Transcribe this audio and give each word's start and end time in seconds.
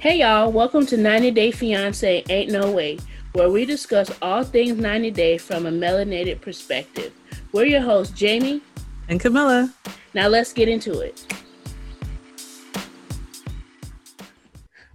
Hey 0.00 0.20
y'all, 0.20 0.50
welcome 0.50 0.86
to 0.86 0.96
90 0.96 1.30
Day 1.32 1.50
Fiance 1.50 2.24
Ain't 2.30 2.50
No 2.50 2.70
Way, 2.70 2.98
where 3.34 3.50
we 3.50 3.66
discuss 3.66 4.10
all 4.22 4.42
things 4.42 4.78
90 4.78 5.10
Day 5.10 5.36
from 5.36 5.66
a 5.66 5.70
melanated 5.70 6.40
perspective. 6.40 7.12
We're 7.52 7.66
your 7.66 7.82
hosts, 7.82 8.18
Jamie 8.18 8.62
and 9.10 9.20
Camilla. 9.20 9.70
Now 10.14 10.28
let's 10.28 10.54
get 10.54 10.68
into 10.70 11.00
it. 11.00 11.22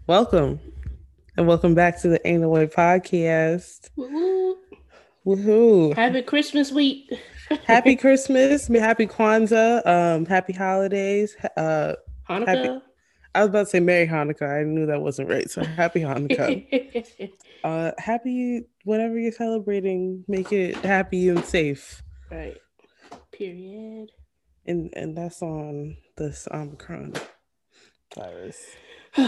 Welcome. 0.07 0.59
And 1.37 1.47
welcome 1.47 1.75
back 1.75 2.01
to 2.01 2.07
the 2.07 2.27
Ain't 2.27 2.41
No 2.41 2.49
Way 2.49 2.65
podcast. 2.65 3.91
Woohoo. 3.95 4.55
Woohoo. 5.23 5.95
Happy 5.95 6.23
Christmas 6.23 6.71
week. 6.71 7.13
happy 7.65 7.95
Christmas. 8.05 8.67
Happy 8.67 9.05
Kwanzaa. 9.05 9.85
Um, 9.85 10.25
happy 10.25 10.53
holidays. 10.53 11.37
Uh 11.55 11.93
Hanukkah. 12.27 12.47
Happy, 12.47 12.81
I 13.35 13.41
was 13.41 13.49
about 13.49 13.63
to 13.63 13.65
say 13.65 13.81
Merry 13.81 14.07
Hanukkah. 14.07 14.61
I 14.61 14.63
knew 14.63 14.85
that 14.85 15.01
wasn't 15.01 15.29
right. 15.29 15.51
So 15.51 15.61
happy 15.61 15.99
Hanukkah. 15.99 17.31
uh, 17.65 17.91
happy 17.97 18.63
whatever 18.85 19.19
you're 19.19 19.33
celebrating, 19.33 20.23
make 20.29 20.53
it 20.53 20.77
happy 20.77 21.27
and 21.27 21.43
safe. 21.43 22.01
Right. 22.31 22.57
Period. 23.33 24.11
And 24.65 24.89
and 24.95 25.17
that's 25.17 25.41
on 25.41 25.97
this 26.15 26.47
Omicron 26.49 27.13
virus. 28.15 28.63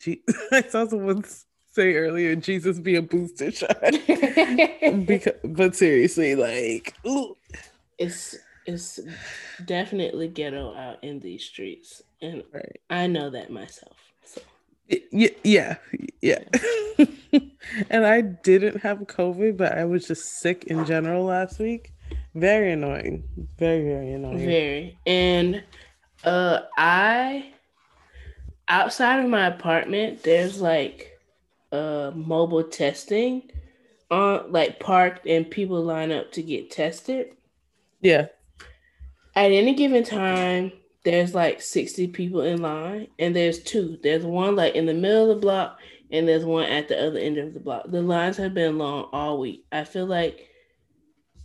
G- 0.00 0.24
I 0.52 0.62
saw 0.62 0.84
someone 0.88 1.24
say 1.70 1.94
earlier, 1.94 2.34
Jesus 2.34 2.80
be 2.80 2.96
a 2.96 3.02
booster 3.02 3.52
shot. 3.52 3.78
because, 5.06 5.34
but 5.44 5.76
seriously, 5.76 6.34
like, 6.34 6.94
ooh. 7.06 7.36
it's 7.98 8.36
it's 8.68 9.00
definitely 9.64 10.28
ghetto 10.28 10.74
out 10.74 11.02
in 11.02 11.20
these 11.20 11.42
streets, 11.42 12.02
and 12.20 12.44
right. 12.52 12.80
I 12.90 13.06
know 13.06 13.30
that 13.30 13.50
myself. 13.50 13.96
So. 14.26 14.42
Yeah, 15.10 15.30
yeah, 15.42 15.76
yeah. 16.20 16.44
and 17.90 18.04
I 18.04 18.20
didn't 18.20 18.82
have 18.82 18.98
COVID, 18.98 19.56
but 19.56 19.76
I 19.76 19.86
was 19.86 20.06
just 20.06 20.40
sick 20.40 20.64
in 20.64 20.84
general 20.84 21.24
last 21.24 21.58
week. 21.58 21.94
Very 22.34 22.72
annoying. 22.72 23.24
Very, 23.58 23.84
very 23.84 24.12
annoying. 24.12 24.38
Very. 24.38 24.98
And 25.06 25.64
uh 26.24 26.60
I 26.76 27.52
outside 28.68 29.24
of 29.24 29.30
my 29.30 29.46
apartment, 29.46 30.22
there's 30.24 30.60
like 30.60 31.18
uh 31.72 32.12
mobile 32.14 32.64
testing 32.64 33.50
on 34.10 34.52
like 34.52 34.78
parked 34.78 35.26
and 35.26 35.50
people 35.50 35.82
line 35.82 36.12
up 36.12 36.32
to 36.32 36.42
get 36.42 36.70
tested. 36.70 37.32
Yeah 38.02 38.26
at 39.38 39.52
any 39.52 39.72
given 39.72 40.02
time, 40.02 40.72
there's 41.04 41.32
like 41.32 41.62
60 41.62 42.08
people 42.08 42.40
in 42.40 42.60
line, 42.60 43.06
and 43.20 43.34
there's 43.34 43.60
two. 43.60 43.98
There's 44.02 44.24
one 44.24 44.56
like 44.56 44.74
in 44.74 44.86
the 44.86 44.94
middle 44.94 45.30
of 45.30 45.36
the 45.36 45.40
block, 45.40 45.78
and 46.10 46.26
there's 46.26 46.44
one 46.44 46.64
at 46.64 46.88
the 46.88 47.00
other 47.00 47.18
end 47.20 47.38
of 47.38 47.54
the 47.54 47.60
block. 47.60 47.84
The 47.88 48.02
lines 48.02 48.36
have 48.38 48.52
been 48.52 48.78
long 48.78 49.08
all 49.12 49.38
week. 49.38 49.64
I 49.70 49.84
feel 49.84 50.06
like 50.06 50.48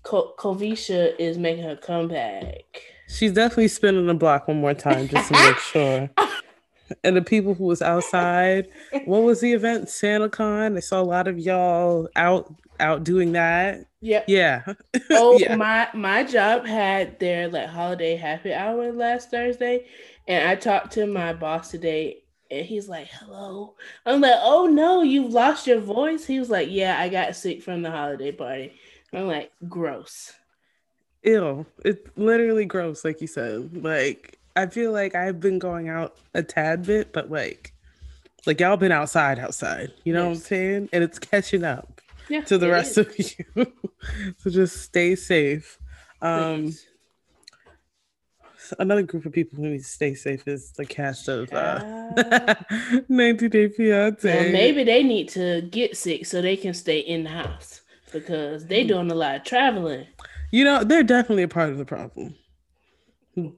Ko- 0.01 0.33
Kovisha 0.39 1.15
is 1.19 1.37
making 1.37 1.65
her 1.65 1.75
comeback. 1.75 2.63
She's 3.07 3.33
definitely 3.33 3.67
spinning 3.67 4.07
the 4.07 4.15
block 4.15 4.47
one 4.47 4.59
more 4.59 4.73
time 4.73 5.07
just 5.07 5.31
to 5.31 5.33
make 5.33 5.57
sure. 5.57 6.09
And 7.03 7.15
the 7.15 7.21
people 7.23 7.55
who 7.55 7.63
was 7.63 7.81
outside, 7.81 8.67
what 9.05 9.23
was 9.23 9.39
the 9.39 9.53
event? 9.53 9.85
SantaCon. 9.85 10.77
I 10.77 10.79
saw 10.79 11.01
a 11.01 11.01
lot 11.01 11.27
of 11.27 11.39
y'all 11.39 12.07
out 12.15 12.53
out 12.79 13.03
doing 13.03 13.31
that. 13.31 13.85
Yep. 14.03 14.25
Yeah. 14.27 14.63
oh, 15.11 15.37
yeah. 15.39 15.55
my 15.55 15.87
my 15.93 16.25
job 16.25 16.65
had 16.65 17.21
their 17.21 17.47
like 17.47 17.69
holiday 17.69 18.17
happy 18.17 18.53
hour 18.53 18.91
last 18.91 19.31
Thursday, 19.31 19.85
and 20.27 20.49
I 20.49 20.55
talked 20.55 20.91
to 20.93 21.05
my 21.05 21.31
boss 21.31 21.71
today, 21.71 22.23
and 22.51 22.65
he's 22.65 22.89
like, 22.89 23.07
"Hello." 23.07 23.75
I'm 24.05 24.19
like, 24.19 24.39
"Oh 24.41 24.65
no, 24.65 25.03
you've 25.03 25.31
lost 25.31 25.67
your 25.67 25.79
voice." 25.79 26.25
He 26.25 26.37
was 26.37 26.49
like, 26.49 26.67
"Yeah, 26.69 26.99
I 26.99 27.07
got 27.07 27.33
sick 27.37 27.63
from 27.63 27.81
the 27.81 27.91
holiday 27.91 28.33
party." 28.33 28.73
I'm 29.13 29.27
like, 29.27 29.53
"Gross." 29.69 30.33
Ew. 31.23 31.65
It's 31.85 32.05
literally 32.17 32.65
gross, 32.65 33.05
like 33.05 33.21
you 33.21 33.27
said. 33.27 33.85
Like 33.85 34.37
I 34.57 34.65
feel 34.65 34.91
like 34.91 35.15
I've 35.15 35.39
been 35.39 35.59
going 35.59 35.87
out 35.87 36.17
a 36.33 36.43
tad 36.43 36.85
bit, 36.85 37.13
but 37.13 37.31
like, 37.31 37.71
like 38.45 38.59
y'all 38.59 38.75
been 38.75 38.91
outside, 38.91 39.39
outside. 39.39 39.93
You 40.03 40.11
know 40.11 40.27
yes. 40.27 40.27
what 40.27 40.35
I'm 40.35 40.43
saying? 40.43 40.89
And 40.91 41.03
it's 41.05 41.19
catching 41.19 41.63
up 41.63 42.01
yeah, 42.29 42.41
to 42.41 42.57
the 42.57 42.69
rest 42.69 42.97
is. 42.97 42.97
of 42.97 43.19
you. 43.57 43.73
so 44.37 44.49
just 44.49 44.81
stay 44.81 45.15
safe. 45.15 45.79
Um, 46.21 46.73
another 48.79 49.03
group 49.03 49.25
of 49.25 49.33
people 49.33 49.57
who 49.57 49.69
need 49.69 49.79
to 49.79 49.83
stay 49.83 50.13
safe 50.13 50.47
is 50.47 50.71
the 50.71 50.85
cast 50.85 51.27
of 51.27 51.51
uh, 51.53 52.55
90 53.09 53.49
Day 53.49 53.69
Fiance. 53.69 54.43
Well, 54.43 54.51
maybe 54.51 54.83
they 54.83 55.03
need 55.03 55.29
to 55.29 55.61
get 55.61 55.97
sick 55.97 56.25
so 56.25 56.41
they 56.41 56.57
can 56.57 56.73
stay 56.73 56.99
in 56.99 57.23
the 57.23 57.29
house 57.29 57.81
because 58.11 58.65
they 58.65 58.83
hmm. 58.83 58.89
doing 58.89 59.11
a 59.11 59.15
lot 59.15 59.35
of 59.35 59.43
traveling. 59.43 60.07
You 60.51 60.63
know, 60.63 60.83
they're 60.83 61.03
definitely 61.03 61.43
a 61.43 61.47
part 61.47 61.69
of 61.69 61.77
the 61.77 61.85
problem. 61.85 62.35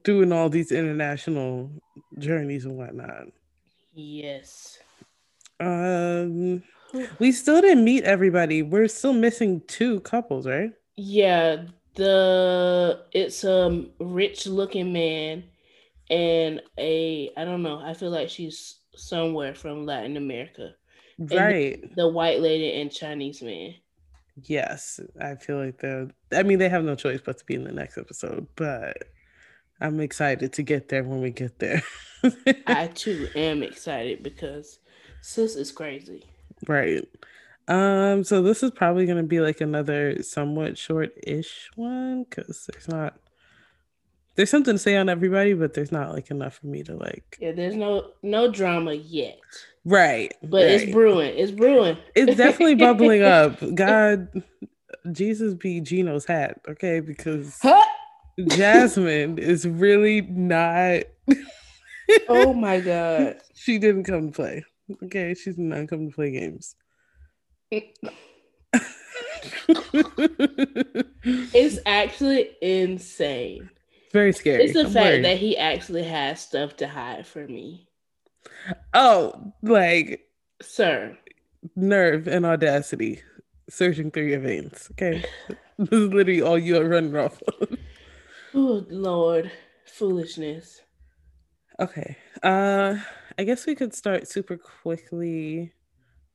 Doing 0.04 0.32
all 0.32 0.50
these 0.50 0.72
international 0.72 1.70
journeys 2.18 2.66
and 2.66 2.78
whatnot. 2.78 3.28
Yes. 3.94 4.80
Um 5.60 6.64
we 7.20 7.32
still 7.32 7.62
didn't 7.62 7.84
meet 7.84 8.04
everybody. 8.04 8.62
We're 8.62 8.88
still 8.88 9.14
missing 9.14 9.62
two 9.68 10.00
couples, 10.02 10.48
right? 10.48 10.72
Yeah, 10.96 11.66
the 11.96 13.02
it's 13.12 13.44
a 13.44 13.86
rich 14.00 14.48
looking 14.48 14.94
man 14.94 15.44
and 16.10 16.62
a 16.78 17.32
I 17.38 17.46
don't 17.46 17.64
know. 17.64 17.80
I 17.80 17.94
feel 17.94 18.12
like 18.12 18.30
she's 18.30 18.80
somewhere 18.96 19.56
from 19.56 19.86
Latin 19.86 20.18
America. 20.18 20.72
Right. 21.18 21.82
The, 21.82 22.04
the, 22.04 22.08
white 22.10 22.42
lady 22.42 22.80
and 22.82 22.92
Chinese 22.92 23.42
man. 23.42 23.76
Yes, 24.44 25.00
I 25.22 25.36
feel 25.36 25.58
like 25.58 25.80
they're. 25.80 26.10
I 26.34 26.44
mean, 26.44 26.60
they 26.60 26.68
have 26.68 26.84
no 26.84 26.96
choice 26.96 27.22
but 27.26 27.38
to 27.38 27.46
be 27.46 27.56
in 27.56 27.64
the 27.64 27.72
next 27.72 27.98
episode, 27.98 28.48
but 28.58 28.98
I'm 29.80 30.02
excited 30.02 30.52
to 30.54 30.64
get 30.64 30.90
there 30.90 31.04
when 31.04 31.22
we 31.22 31.32
get 31.32 31.60
there. 31.60 31.82
I 32.68 32.88
too 32.88 33.30
am 33.34 33.64
excited 33.64 34.24
because 34.24 34.80
sis 35.22 35.56
is 35.56 35.72
crazy. 35.72 36.26
Right. 36.68 37.08
Um, 37.68 38.24
so 38.24 38.42
this 38.42 38.62
is 38.62 38.72
probably 38.72 39.06
gonna 39.06 39.24
be 39.24 39.40
like 39.40 39.62
another 39.62 40.22
somewhat 40.22 40.78
short-ish 40.78 41.70
one 41.76 42.24
because 42.24 42.70
there's 42.72 42.88
not 42.88 43.18
there's 44.36 44.50
something 44.50 44.76
to 44.76 44.80
say 44.80 44.98
on 44.98 45.08
everybody, 45.10 45.54
but 45.54 45.74
there's 45.74 45.92
not 45.94 46.12
like 46.12 46.30
enough 46.30 46.56
for 46.58 46.68
me 46.68 46.84
to 46.84 46.96
like 46.96 47.38
Yeah, 47.42 47.54
there's 47.54 47.76
no 47.76 48.12
no 48.22 48.52
drama 48.52 48.94
yet. 48.94 49.40
Right. 49.86 50.34
But 50.44 50.64
right. 50.64 50.72
it's 50.72 50.92
brewing. 50.92 51.38
It's 51.38 51.52
brewing. 51.52 51.98
It's 52.16 52.36
definitely 52.36 52.76
bubbling 52.76 53.24
up. 53.24 53.58
God 53.76 54.28
Jesus 55.12 55.54
be 55.54 55.82
Gino's 55.82 56.26
hat, 56.26 56.60
okay? 56.68 57.00
Because 57.00 57.58
huh? 57.62 57.84
Jasmine 58.50 59.38
is 59.40 59.68
really 59.68 60.22
not 60.22 61.04
Oh 62.30 62.54
my 62.54 62.80
god. 62.80 63.38
she 63.56 63.78
didn't 63.80 64.04
come 64.04 64.28
to 64.28 64.36
play. 64.36 64.66
Okay, 65.04 65.34
she's 65.34 65.58
not 65.58 65.88
coming 65.88 66.10
to 66.10 66.16
play 66.16 66.32
games. 66.32 66.76
it's 71.24 71.80
actually 71.86 72.52
insane. 72.62 73.70
Very 74.12 74.32
scary. 74.34 74.64
It's 74.64 74.74
the 74.74 74.82
I'm 74.82 74.92
fact 74.92 75.06
worried. 75.06 75.26
that 75.26 75.38
he 75.38 75.58
actually 75.58 76.04
has 76.04 76.40
stuff 76.40 76.78
to 76.78 76.88
hide 76.88 77.26
for 77.28 77.48
me. 77.48 77.88
Oh, 78.94 79.54
like 79.62 80.30
sir. 80.62 81.18
Nerve 81.76 82.28
and 82.28 82.46
audacity. 82.46 83.22
Searching 83.70 84.12
through 84.12 84.28
your 84.28 84.40
veins. 84.40 84.88
Okay. 84.92 85.26
this 85.80 85.90
is 85.92 86.14
literally 86.14 86.42
all 86.42 86.60
you 86.60 86.78
are 86.80 86.88
running 86.88 87.16
off 87.16 87.42
of. 87.60 87.78
Oh 88.54 88.86
Lord. 88.90 89.52
Foolishness. 89.86 90.82
Okay. 91.80 92.16
Uh 92.44 92.96
I 93.38 93.44
guess 93.44 93.66
we 93.66 93.76
could 93.76 93.94
start 93.94 94.28
super 94.28 94.58
quickly 94.58 95.74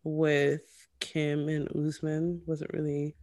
with 0.05 0.89
Kim 1.01 1.49
and 1.49 1.69
Usman. 1.75 2.43
Wasn't 2.47 2.73
really 2.73 3.15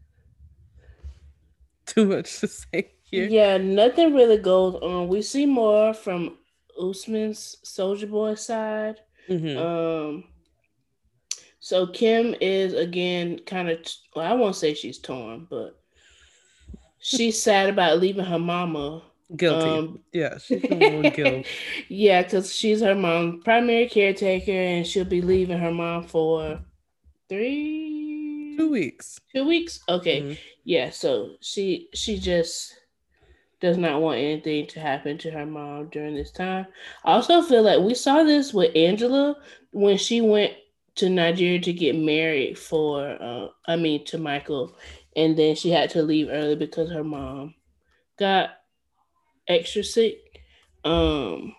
too 1.85 2.05
much 2.05 2.39
to 2.39 2.47
say 2.47 2.93
here. 3.03 3.27
Yeah, 3.27 3.57
nothing 3.57 4.13
really 4.13 4.37
goes 4.37 4.75
on. 4.75 5.07
We 5.07 5.21
see 5.21 5.45
more 5.45 5.93
from 5.93 6.37
Usman's 6.81 7.57
Soldier 7.63 8.07
Boy 8.07 8.35
side. 8.35 8.99
Mm-hmm. 9.29 9.57
Um, 9.57 10.23
so 11.59 11.87
Kim 11.87 12.33
is 12.41 12.73
again 12.73 13.39
kind 13.45 13.69
of. 13.69 13.79
Well, 14.15 14.25
I 14.25 14.33
won't 14.33 14.55
say 14.55 14.73
she's 14.73 14.99
torn, 14.99 15.47
but 15.49 15.79
she's 16.99 17.41
sad 17.41 17.69
about 17.69 17.99
leaving 17.99 18.25
her 18.25 18.39
mama 18.39 19.03
Guilty. 19.35 19.69
Um, 19.69 19.99
yeah, 20.13 20.37
she's 20.37 20.61
guilt. 20.61 21.45
yeah, 21.89 22.23
because 22.23 22.53
she's 22.53 22.81
her 22.81 22.95
mom, 22.95 23.41
primary 23.43 23.87
caretaker, 23.89 24.51
and 24.51 24.87
she'll 24.87 25.05
be 25.05 25.21
leaving 25.21 25.59
her 25.59 25.71
mom 25.71 26.03
for 26.03 26.59
three, 27.27 28.55
two 28.57 28.71
weeks. 28.71 29.19
Two 29.35 29.45
weeks. 29.45 29.81
Okay. 29.89 30.21
Mm-hmm. 30.21 30.33
Yeah. 30.63 30.89
So 30.91 31.31
she 31.41 31.89
she 31.93 32.19
just 32.19 32.73
does 33.59 33.77
not 33.77 34.01
want 34.01 34.19
anything 34.19 34.67
to 34.67 34.79
happen 34.79 35.17
to 35.17 35.31
her 35.31 35.45
mom 35.45 35.89
during 35.89 36.15
this 36.15 36.31
time. 36.31 36.67
I 37.03 37.13
also 37.13 37.41
feel 37.41 37.63
like 37.63 37.79
we 37.81 37.95
saw 37.95 38.23
this 38.23 38.53
with 38.53 38.75
Angela 38.75 39.35
when 39.71 39.97
she 39.97 40.21
went 40.21 40.53
to 40.95 41.09
Nigeria 41.09 41.59
to 41.59 41.73
get 41.73 41.95
married 41.95 42.57
for, 42.57 43.01
uh, 43.21 43.47
I 43.67 43.75
mean, 43.75 44.05
to 44.05 44.17
Michael, 44.17 44.75
and 45.15 45.37
then 45.37 45.55
she 45.55 45.69
had 45.69 45.89
to 45.91 46.01
leave 46.03 46.29
early 46.29 46.55
because 46.55 46.91
her 46.91 47.03
mom 47.03 47.55
got 48.19 48.51
extra 49.47 49.83
sick. 49.83 50.41
Um, 50.83 51.55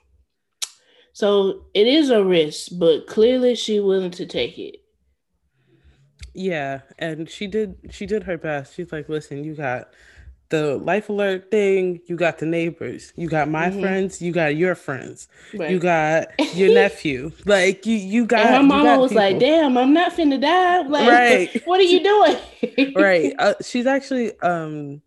so 1.13 1.67
it 1.75 1.87
is 1.87 2.11
a 2.11 2.25
risk, 2.25 2.71
but 2.79 3.07
clearly 3.07 3.55
she 3.55 3.81
willing 3.81 4.13
to 4.13 4.27
take 4.27 4.59
it. 4.59 4.77
Yeah, 6.35 6.83
and 6.99 7.29
she 7.29 7.49
did. 7.49 7.77
She 7.91 8.07
did 8.07 8.23
her 8.23 8.39
best. 8.39 8.75
She's 8.75 8.93
like, 8.93 9.09
"Listen, 9.09 9.43
you 9.43 9.55
got 9.55 9.89
the 10.51 10.77
life 10.79 11.09
alert 11.09 11.51
thing, 11.51 12.01
you 12.07 12.17
got 12.17 12.39
the 12.39 12.47
neighbors, 12.47 13.13
you 13.17 13.29
got 13.29 13.49
my 13.49 13.69
mm-hmm. 13.69 13.81
friends, 13.81 14.23
you 14.23 14.33
got 14.33 14.57
your 14.57 14.75
friends, 14.75 15.29
right. 15.55 15.71
you 15.71 15.79
got 15.79 16.29
your 16.55 16.73
nephew. 16.75 17.31
Like 17.45 17.85
you, 17.85 17.97
you 17.97 18.25
got. 18.25 18.47
And 18.47 18.69
my 18.69 18.77
mama 18.83 19.01
was 19.01 19.11
people. 19.11 19.25
like, 19.25 19.39
"Damn, 19.39 19.77
I'm 19.77 19.93
not 19.93 20.13
finna 20.13 20.41
die. 20.41 20.83
Like, 20.83 21.09
right. 21.09 21.63
what 21.67 21.81
are 21.81 21.85
you 21.85 22.03
doing?" 22.03 22.95
right. 22.95 23.35
Uh, 23.39 23.55
she's 23.63 23.87
actually 23.87 24.39
um 24.41 25.01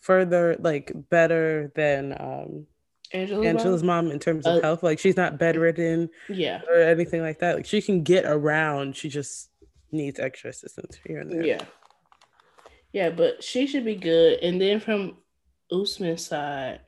further 0.00 0.56
like 0.60 0.92
better 1.10 1.72
than 1.74 2.16
um 2.18 2.66
Angela's, 3.12 3.46
Angela's 3.46 3.82
mom? 3.82 4.04
mom 4.06 4.12
in 4.12 4.18
terms 4.18 4.46
of 4.46 4.58
uh, 4.58 4.60
health. 4.62 4.82
Like 4.82 4.98
she's 4.98 5.16
not 5.16 5.38
bedridden, 5.38 6.10
yeah, 6.28 6.60
or 6.68 6.76
anything 6.76 7.22
like 7.22 7.40
that. 7.40 7.56
Like 7.56 7.66
she 7.66 7.82
can 7.82 8.02
get 8.02 8.24
around. 8.24 8.96
She 8.96 9.08
just 9.08 9.50
needs 9.92 10.20
extra 10.20 10.50
assistance 10.50 10.98
here 11.04 11.20
and 11.20 11.30
there. 11.30 11.44
Yeah. 11.44 11.64
Yeah, 12.92 13.10
but 13.10 13.42
she 13.42 13.66
should 13.66 13.84
be 13.84 13.94
good. 13.94 14.40
And 14.40 14.60
then 14.60 14.80
from 14.80 15.16
Usman's 15.70 16.26
side, 16.26 16.80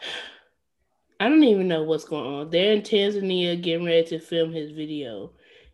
I 1.20 1.28
don't 1.28 1.44
even 1.44 1.68
know 1.68 1.82
what's 1.82 2.04
going 2.04 2.26
on. 2.26 2.50
They're 2.50 2.72
in 2.72 2.82
Tanzania 2.82 3.60
getting 3.60 3.84
ready 3.84 4.04
to 4.08 4.20
film 4.20 4.52
his 4.52 4.70
video. 4.70 5.32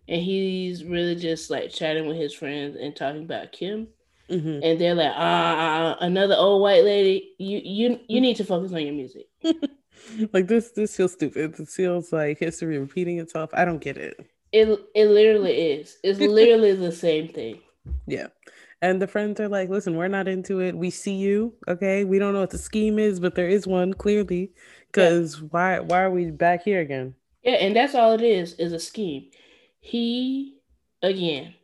And 0.08 0.22
he's 0.22 0.84
really 0.84 1.14
just 1.14 1.50
like 1.50 1.70
chatting 1.70 2.06
with 2.06 2.16
his 2.16 2.34
friends 2.34 2.76
and 2.76 2.96
talking 2.96 3.22
about 3.22 3.52
Kim. 3.52 3.88
Mm-hmm. 4.30 4.60
And 4.62 4.80
they're 4.80 4.94
like, 4.94 5.12
ah, 5.14 5.96
another 6.00 6.34
old 6.34 6.62
white 6.62 6.84
lady. 6.84 7.34
You 7.38 7.60
you 7.62 8.00
you 8.08 8.20
need 8.20 8.36
to 8.36 8.44
focus 8.44 8.72
on 8.72 8.82
your 8.82 8.94
music. 8.94 9.26
like 10.32 10.48
this 10.48 10.70
this 10.72 10.96
feels 10.96 11.12
stupid. 11.12 11.58
It 11.58 11.68
feels 11.68 12.12
like 12.12 12.38
history 12.38 12.78
repeating 12.78 13.18
itself. 13.18 13.50
I 13.52 13.64
don't 13.64 13.80
get 13.80 13.96
it. 13.96 14.18
It 14.52 14.68
it 14.94 15.06
literally 15.06 15.72
is. 15.72 15.98
It's 16.02 16.18
literally 16.38 16.74
the 16.74 16.92
same 16.92 17.28
thing. 17.28 17.60
Yeah. 18.06 18.28
And 18.82 19.00
the 19.00 19.06
friends 19.06 19.40
are 19.40 19.48
like, 19.48 19.70
listen, 19.70 19.96
we're 19.96 20.08
not 20.08 20.28
into 20.28 20.60
it. 20.60 20.76
We 20.76 20.90
see 20.90 21.14
you. 21.14 21.54
Okay. 21.66 22.04
We 22.04 22.18
don't 22.18 22.34
know 22.34 22.40
what 22.40 22.50
the 22.50 22.58
scheme 22.58 22.98
is, 22.98 23.20
but 23.20 23.34
there 23.34 23.48
is 23.48 23.66
one 23.66 23.94
clearly. 23.94 24.52
Because 24.88 25.40
yeah. 25.40 25.48
why 25.50 25.80
why 25.80 26.02
are 26.02 26.10
we 26.10 26.30
back 26.30 26.64
here 26.64 26.80
again? 26.80 27.14
Yeah, 27.42 27.52
and 27.52 27.76
that's 27.76 27.94
all 27.94 28.12
it 28.12 28.22
is, 28.22 28.54
is 28.54 28.72
a 28.72 28.80
scheme. 28.80 29.30
He 29.78 30.58
again, 31.02 31.54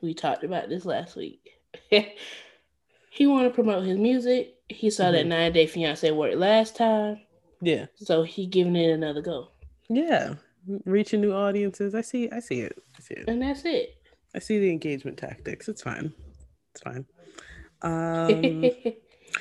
we 0.00 0.14
talked 0.14 0.42
about 0.42 0.68
this 0.68 0.84
last 0.84 1.14
week. 1.14 1.51
he 3.10 3.26
wanted 3.26 3.48
to 3.48 3.54
promote 3.54 3.84
his 3.84 3.98
music. 3.98 4.54
He 4.68 4.90
saw 4.90 5.04
mm-hmm. 5.04 5.12
that 5.12 5.26
nine 5.26 5.52
Day 5.52 5.66
Fiance 5.66 6.10
worked 6.10 6.36
last 6.36 6.76
time. 6.76 7.20
Yeah. 7.60 7.86
So 7.96 8.22
he 8.22 8.46
giving 8.46 8.76
it 8.76 8.90
another 8.90 9.22
go. 9.22 9.48
Yeah. 9.88 10.34
Reaching 10.84 11.20
new 11.20 11.32
audiences. 11.32 11.94
I 11.94 12.00
see 12.00 12.30
I 12.30 12.40
see 12.40 12.60
it. 12.60 12.78
I 12.96 13.00
see 13.00 13.14
it. 13.14 13.28
And 13.28 13.42
that's 13.42 13.64
it. 13.64 13.96
I 14.34 14.38
see 14.38 14.58
the 14.58 14.70
engagement 14.70 15.18
tactics. 15.18 15.68
It's 15.68 15.82
fine. 15.82 16.12
It's 16.72 16.82
fine. 16.82 17.06
Um, 17.84 18.64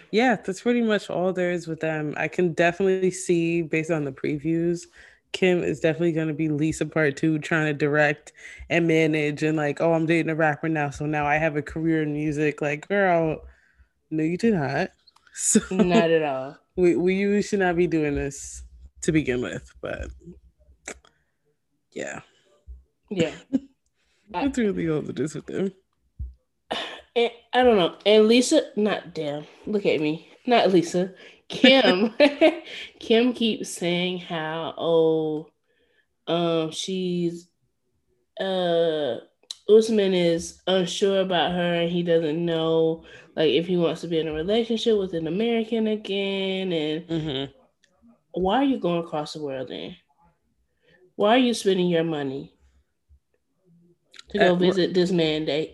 yeah, 0.09 0.35
that's 0.35 0.61
pretty 0.61 0.81
much 0.81 1.11
all 1.11 1.31
there 1.31 1.51
is 1.51 1.67
with 1.67 1.79
them. 1.79 2.15
I 2.17 2.27
can 2.27 2.53
definitely 2.53 3.11
see, 3.11 3.61
based 3.61 3.91
on 3.91 4.03
the 4.03 4.11
previews, 4.11 4.87
Kim 5.33 5.63
is 5.63 5.79
definitely 5.79 6.11
going 6.11 6.27
to 6.27 6.33
be 6.33 6.49
Lisa 6.49 6.85
part 6.85 7.15
two, 7.15 7.39
trying 7.39 7.65
to 7.67 7.73
direct 7.73 8.33
and 8.69 8.87
manage, 8.87 9.43
and 9.43 9.57
like, 9.57 9.79
oh, 9.79 9.93
I'm 9.93 10.05
dating 10.05 10.29
a 10.29 10.35
rapper 10.35 10.67
now, 10.67 10.89
so 10.89 11.05
now 11.05 11.25
I 11.25 11.35
have 11.35 11.55
a 11.55 11.61
career 11.61 12.03
in 12.03 12.13
music. 12.13 12.61
Like, 12.61 12.87
girl, 12.87 13.41
no, 14.09 14.23
you 14.23 14.37
did 14.37 14.53
not. 14.53 14.91
So 15.33 15.61
not 15.71 16.11
at 16.11 16.23
all. 16.23 16.57
We 16.75 16.97
we 16.97 17.41
should 17.41 17.59
not 17.59 17.77
be 17.77 17.87
doing 17.87 18.15
this 18.15 18.63
to 19.03 19.13
begin 19.13 19.41
with, 19.41 19.71
but 19.79 20.09
yeah, 21.93 22.19
yeah, 23.09 23.31
that's 24.29 24.57
really 24.57 24.89
all 24.89 25.09
is 25.09 25.35
with 25.35 25.45
them. 25.45 25.71
And, 27.13 27.31
I 27.53 27.63
don't 27.63 27.75
know. 27.75 27.95
And 28.05 28.29
Lisa, 28.29 28.61
not 28.77 29.13
damn. 29.13 29.45
Look 29.65 29.85
at 29.85 29.99
me. 29.99 30.29
Not 30.47 30.71
Lisa. 30.71 31.13
Kim. 31.51 32.13
Kim 33.00 33.33
keeps 33.33 33.69
saying 33.69 34.19
how 34.19 34.74
oh 34.77 35.48
um 36.27 36.71
she's 36.71 37.48
uh 38.39 39.18
Usman 39.69 40.13
is 40.13 40.62
unsure 40.68 41.21
about 41.21 41.51
her 41.51 41.74
and 41.75 41.92
he 41.92 42.03
doesn't 42.03 42.44
know 42.44 43.03
like 43.36 43.51
if 43.51 43.68
he 43.68 43.77
wants 43.77 44.01
to 44.01 44.07
be 44.07 44.19
in 44.19 44.27
a 44.27 44.33
relationship 44.33 44.98
with 44.98 45.13
an 45.13 45.27
American 45.27 45.88
again 45.88 46.74
and 46.74 47.07
mm-hmm. 47.07 47.51
why 48.33 48.57
are 48.57 48.63
you 48.63 48.80
going 48.80 49.03
across 49.03 49.33
the 49.33 49.44
world 49.44 49.69
then? 49.69 49.95
Why 51.15 51.36
are 51.36 51.39
you 51.39 51.53
spending 51.53 51.88
your 51.88 52.03
money 52.03 52.53
to 54.31 54.39
go 54.39 54.56
visit 54.56 54.94
this 54.94 55.12
man 55.12 55.45
that 55.45 55.69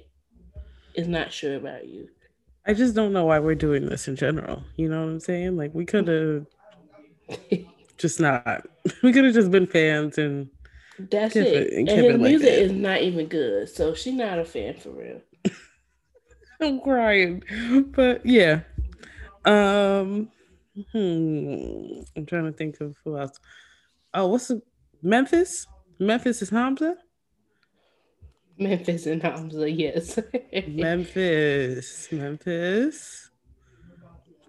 is 0.96 1.08
not 1.08 1.32
sure 1.32 1.56
about 1.56 1.88
you. 1.88 2.10
I 2.68 2.74
just 2.74 2.96
don't 2.96 3.14
know 3.14 3.25
why 3.25 3.40
we're 3.40 3.56
doing 3.56 3.86
this 3.86 4.08
in 4.08 4.16
general. 4.16 4.62
You 4.75 4.90
know 4.90 5.00
what 5.00 5.12
I'm 5.12 5.19
saying? 5.19 5.56
Like 5.56 5.74
we 5.74 5.86
could 5.86 6.08
have 6.08 6.46
just 7.98 8.19
not. 8.19 8.68
We 9.04 9.12
could 9.12 9.25
have 9.25 9.34
just 9.34 9.52
been 9.52 9.68
fans 9.68 10.18
and 10.18 10.50
that's 10.98 11.36
it. 11.36 11.48
it. 11.48 11.74
And, 11.74 11.90
and 11.90 12.06
his 12.06 12.16
it 12.16 12.19
music 12.19 12.50
like 12.50 12.60
is 12.60 12.72
not 12.72 13.02
even 13.02 13.28
good, 13.28 13.69
so 13.69 13.94
she's 13.94 14.14
not 14.14 14.40
a 14.40 14.46
fan 14.46 14.75
for 14.75 14.90
real. 14.90 15.22
I'm 16.62 16.80
crying, 16.81 17.44
but 17.94 18.25
yeah. 18.25 18.62
Um, 19.46 20.31
hmm. 20.92 22.02
I'm 22.16 22.25
trying 22.25 22.46
to 22.46 22.52
think 22.52 22.81
of 22.81 22.96
who 23.04 23.18
else. 23.18 23.40
Oh, 24.14 24.28
what's 24.28 24.48
the 24.48 24.62
Memphis? 25.04 25.68
Memphis 26.00 26.42
is 26.42 26.50
Hamza. 26.50 26.96
Memphis 28.57 29.06
and 29.06 29.21
Hamza, 29.21 29.69
yes. 29.69 30.19
Memphis, 30.68 32.07
Memphis. 32.12 33.30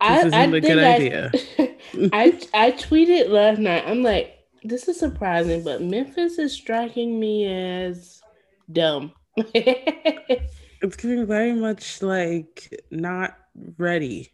I, 0.00 0.20
I 0.32 0.44
a 0.44 0.60
good 0.60 0.78
I, 0.78 0.94
idea. 0.94 1.32
I 2.12 2.40
I 2.54 2.72
tweeted 2.72 3.30
last 3.30 3.58
night. 3.58 3.84
I'm 3.86 4.02
like, 4.02 4.38
this 4.62 4.88
is 4.88 4.98
surprising, 4.98 5.64
but 5.64 5.82
Memphis 5.82 6.38
is 6.38 6.52
striking 6.52 7.18
me 7.18 7.46
as 7.46 8.22
dumb. 8.70 9.12
it's 9.36 10.96
getting 10.96 11.26
very 11.26 11.52
much 11.52 12.02
like 12.02 12.82
not 12.90 13.36
ready 13.76 14.32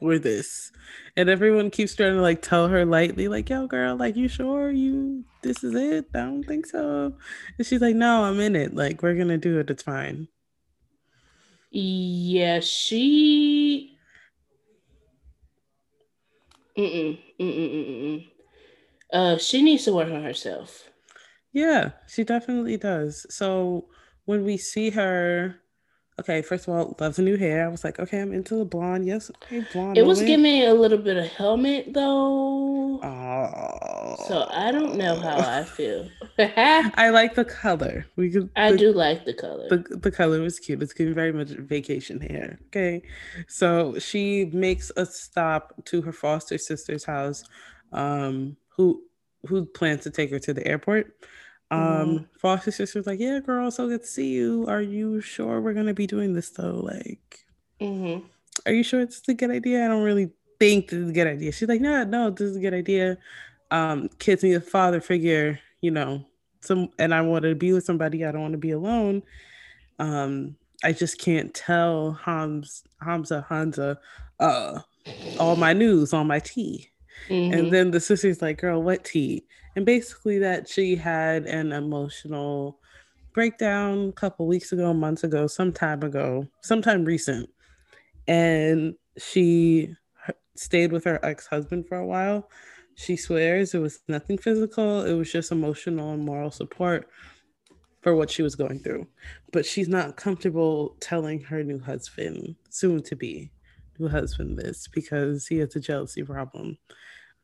for 0.00 0.18
this. 0.18 0.72
And 1.16 1.28
everyone 1.28 1.70
keeps 1.70 1.94
trying 1.94 2.14
to 2.14 2.22
like 2.22 2.42
tell 2.42 2.68
her 2.68 2.84
lightly, 2.84 3.28
like, 3.28 3.50
yo, 3.50 3.66
girl, 3.66 3.96
like, 3.96 4.16
you 4.16 4.28
sure 4.28 4.70
you 4.70 5.24
this 5.42 5.64
is 5.64 5.74
it? 5.74 6.06
I 6.14 6.20
don't 6.20 6.44
think 6.44 6.66
so. 6.66 7.16
And 7.58 7.66
she's 7.66 7.80
like, 7.80 7.96
No, 7.96 8.24
I'm 8.24 8.40
in 8.40 8.56
it. 8.56 8.74
Like, 8.74 9.02
we're 9.02 9.14
gonna 9.16 9.38
do 9.38 9.58
it, 9.60 9.70
it's 9.70 9.82
fine. 9.82 10.28
Yeah, 11.70 12.60
she 12.60 13.98
Mm-mm, 16.76 17.18
mm-mm, 17.40 17.70
mm-mm. 17.74 18.28
Uh, 19.12 19.38
she 19.38 19.62
needs 19.62 19.84
to 19.84 19.94
work 19.94 20.10
on 20.10 20.22
herself. 20.22 20.90
Yeah, 21.52 21.92
she 22.06 22.24
definitely 22.24 22.76
does. 22.76 23.26
So 23.34 23.88
when 24.24 24.44
we 24.44 24.56
see 24.56 24.90
her 24.90 25.56
okay, 26.18 26.42
first 26.42 26.66
of 26.66 26.74
all, 26.74 26.96
loves 26.98 27.16
the 27.16 27.22
new 27.22 27.36
hair. 27.36 27.64
I 27.64 27.68
was 27.68 27.84
like, 27.84 27.98
okay, 27.98 28.20
I'm 28.20 28.32
into 28.32 28.56
the 28.56 28.64
blonde. 28.64 29.06
Yes, 29.06 29.30
okay, 29.42 29.64
blonde. 29.72 29.96
It 29.96 30.04
was 30.04 30.20
giving 30.20 30.42
me 30.42 30.64
a 30.64 30.74
little 30.74 30.98
bit 30.98 31.16
of 31.16 31.26
helmet 31.26 31.92
though. 31.94 33.00
Oh. 33.02 34.16
So 34.26 34.48
I 34.50 34.72
don't 34.72 34.96
know 34.96 35.18
how 35.18 35.38
I 35.38 35.64
feel. 35.64 36.08
I 36.38 37.10
like 37.10 37.34
the 37.34 37.44
color. 37.44 38.06
We 38.16 38.30
could. 38.30 38.50
I 38.56 38.72
the, 38.72 38.78
do 38.78 38.92
like 38.92 39.24
the 39.24 39.34
color. 39.34 39.68
The, 39.68 39.96
the 39.96 40.10
color 40.10 40.40
was 40.40 40.58
cute. 40.58 40.82
It's 40.82 40.92
giving 40.92 41.14
very 41.14 41.32
much 41.32 41.48
vacation 41.48 42.20
hair. 42.20 42.58
Okay, 42.66 43.02
so 43.46 43.98
she 43.98 44.46
makes 44.46 44.90
a 44.96 45.06
stop 45.06 45.72
to 45.86 46.02
her 46.02 46.12
foster 46.12 46.58
sister's 46.58 47.04
house, 47.04 47.44
um, 47.92 48.56
who 48.76 49.02
who 49.46 49.66
plans 49.66 50.02
to 50.02 50.10
take 50.10 50.30
her 50.30 50.38
to 50.40 50.52
the 50.52 50.66
airport. 50.66 51.14
Um, 51.70 51.80
mm-hmm. 51.80 52.24
Foster 52.38 52.70
sister's 52.70 53.06
like, 53.06 53.20
yeah, 53.20 53.40
girl, 53.40 53.70
so 53.70 53.88
good 53.88 54.02
to 54.02 54.06
see 54.06 54.28
you. 54.28 54.66
Are 54.68 54.80
you 54.80 55.20
sure 55.20 55.60
we're 55.60 55.74
gonna 55.74 55.94
be 55.94 56.06
doing 56.06 56.32
this 56.32 56.50
though? 56.50 56.80
Like, 56.82 57.44
mm-hmm. 57.80 58.26
are 58.66 58.72
you 58.72 58.82
sure 58.82 59.00
it's 59.00 59.26
a 59.28 59.34
good 59.34 59.50
idea? 59.50 59.84
I 59.84 59.88
don't 59.88 60.02
really 60.02 60.30
think 60.58 60.88
this 60.88 60.98
is 60.98 61.10
a 61.10 61.12
good 61.12 61.26
idea. 61.26 61.52
She's 61.52 61.68
like, 61.68 61.80
no, 61.80 62.04
no, 62.04 62.30
this 62.30 62.50
is 62.50 62.56
a 62.56 62.60
good 62.60 62.74
idea. 62.74 63.18
Um, 63.70 64.08
kids 64.18 64.42
need 64.42 64.54
a 64.54 64.60
father 64.60 65.00
figure, 65.00 65.60
you 65.80 65.90
know. 65.90 66.24
Some, 66.60 66.88
and 66.98 67.14
I 67.14 67.20
want 67.20 67.44
to 67.44 67.54
be 67.54 67.72
with 67.72 67.84
somebody. 67.84 68.24
I 68.24 68.32
don't 68.32 68.42
want 68.42 68.52
to 68.52 68.58
be 68.58 68.72
alone. 68.72 69.22
Um, 69.98 70.56
I 70.82 70.92
just 70.92 71.18
can't 71.18 71.52
tell 71.54 72.12
Hams 72.12 72.84
Hamza 73.00 73.46
Hanza 73.48 73.98
uh 74.40 74.80
all 75.38 75.56
my 75.56 75.72
news, 75.72 76.12
all 76.12 76.24
my 76.24 76.38
tea. 76.38 76.90
Mhm. 77.28 77.52
And 77.52 77.72
then 77.72 77.90
the 77.90 78.00
sister's 78.00 78.42
like, 78.42 78.58
girl, 78.58 78.82
what 78.82 79.04
tea? 79.04 79.46
And 79.76 79.84
basically 79.86 80.38
that 80.40 80.68
she 80.68 80.96
had 80.96 81.44
an 81.46 81.72
emotional 81.72 82.80
breakdown 83.32 84.08
a 84.08 84.12
couple 84.12 84.46
weeks 84.46 84.72
ago, 84.72 84.92
months 84.92 85.24
ago, 85.24 85.46
some 85.46 85.72
time 85.72 86.02
ago, 86.02 86.48
sometime 86.62 87.04
recent. 87.04 87.48
And 88.26 88.94
she 89.16 89.94
stayed 90.56 90.92
with 90.92 91.04
her 91.04 91.24
ex-husband 91.24 91.86
for 91.86 91.98
a 91.98 92.06
while. 92.06 92.50
She 92.96 93.16
swears 93.16 93.74
it 93.74 93.78
was 93.78 94.00
nothing 94.08 94.38
physical, 94.38 95.04
it 95.04 95.12
was 95.14 95.30
just 95.30 95.52
emotional 95.52 96.12
and 96.12 96.24
moral 96.24 96.50
support 96.50 97.08
for 98.00 98.16
what 98.16 98.30
she 98.30 98.42
was 98.42 98.56
going 98.56 98.80
through. 98.80 99.06
But 99.52 99.64
she's 99.64 99.88
not 99.88 100.16
comfortable 100.16 100.96
telling 101.00 101.40
her 101.42 101.62
new 101.62 101.78
husband, 101.78 102.56
soon 102.70 103.02
to 103.04 103.14
be 103.14 103.52
new 103.98 104.08
husband, 104.08 104.58
this 104.58 104.88
because 104.88 105.46
he 105.46 105.58
has 105.58 105.76
a 105.76 105.80
jealousy 105.80 106.24
problem 106.24 106.78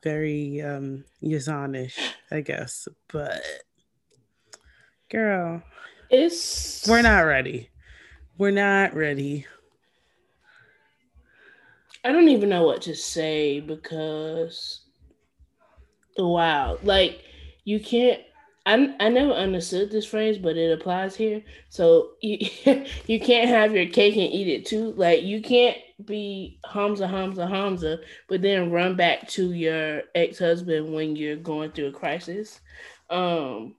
very 0.05 0.61
um 0.61 1.05
Yazanish, 1.23 1.99
I 2.31 2.43
guess. 2.43 2.87
But 3.11 3.43
girl, 5.11 5.63
it's 6.11 6.87
we're 6.87 7.03
not 7.03 7.21
ready. 7.21 7.71
We're 8.39 8.53
not 8.53 8.95
ready. 8.95 9.47
I 12.05 12.13
don't 12.13 12.29
even 12.29 12.51
know 12.51 12.65
what 12.65 12.83
to 12.83 12.95
say 12.95 13.61
because 13.61 14.83
wow, 16.17 16.79
like 16.83 17.25
you 17.65 17.81
can't. 17.81 18.21
I 18.67 18.95
I 19.01 19.09
never 19.09 19.33
understood 19.33 19.91
this 19.91 20.07
phrase, 20.07 20.39
but 20.39 20.57
it 20.57 20.79
applies 20.79 21.17
here. 21.17 21.43
So 21.71 22.11
you 22.21 22.39
you 23.07 23.19
can't 23.21 23.49
have 23.49 23.75
your 23.75 23.87
cake 23.87 24.17
and 24.17 24.33
eat 24.33 24.49
it 24.49 24.67
too. 24.67 24.93
Like 24.93 25.23
you 25.23 25.41
can't 25.41 25.79
be 26.07 26.59
Hamza 26.71 27.07
Hamza 27.07 27.47
Hamza, 27.47 27.99
but 28.29 28.43
then 28.43 28.71
run 28.71 28.97
back 28.97 29.29
to 29.31 29.53
your 29.53 30.03
ex 30.15 30.39
husband 30.39 30.93
when 30.93 31.17
you're 31.17 31.37
going 31.37 31.73
through 31.73 31.89
a 31.89 31.93
crisis. 31.93 32.61
Um, 33.11 33.75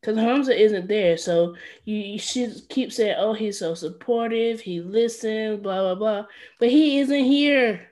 because 0.00 0.16
Hamza 0.16 0.60
isn't 0.60 0.88
there, 0.88 1.16
so 1.16 1.54
you, 1.84 1.96
you 1.96 2.18
should 2.18 2.68
keep 2.68 2.92
saying, 2.92 3.14
"Oh, 3.18 3.34
he's 3.34 3.58
so 3.58 3.74
supportive. 3.74 4.60
He 4.60 4.80
listens, 4.80 5.60
blah 5.60 5.80
blah 5.80 5.94
blah," 5.94 6.26
but 6.58 6.70
he 6.70 6.98
isn't 6.98 7.24
here 7.24 7.88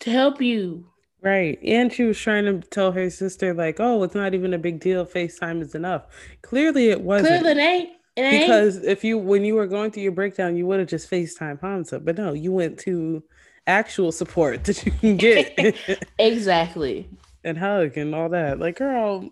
to 0.00 0.10
help 0.10 0.40
you. 0.40 0.86
Right. 1.20 1.58
And 1.64 1.92
she 1.92 2.04
was 2.04 2.18
trying 2.18 2.44
to 2.44 2.66
tell 2.68 2.92
her 2.92 3.10
sister, 3.10 3.52
like, 3.52 3.80
oh, 3.80 4.02
it's 4.04 4.14
not 4.14 4.34
even 4.34 4.54
a 4.54 4.58
big 4.58 4.78
deal. 4.78 5.04
FaceTime 5.04 5.60
is 5.60 5.74
enough. 5.74 6.06
Clearly 6.42 6.90
it 6.90 7.00
wasn't. 7.00 7.42
Clearly, 7.42 7.60
it 7.60 7.64
ain't. 7.64 7.90
Ain't. 8.18 8.40
because 8.40 8.82
if 8.84 9.04
you 9.04 9.16
when 9.16 9.44
you 9.44 9.54
were 9.54 9.66
going 9.66 9.90
through 9.90 10.02
your 10.02 10.12
breakdown, 10.12 10.56
you 10.56 10.66
would 10.66 10.80
have 10.80 10.88
just 10.88 11.10
FaceTime 11.10 11.60
Hamza. 11.60 12.00
But 12.00 12.18
no, 12.18 12.32
you 12.32 12.50
went 12.50 12.78
to 12.80 13.22
actual 13.66 14.10
support 14.10 14.64
that 14.64 14.84
you 14.84 14.92
can 14.92 15.16
get 15.16 15.76
exactly. 16.18 17.08
and 17.44 17.56
hug 17.56 17.96
and 17.96 18.14
all 18.14 18.28
that. 18.30 18.58
Like, 18.58 18.78
girl, 18.78 19.30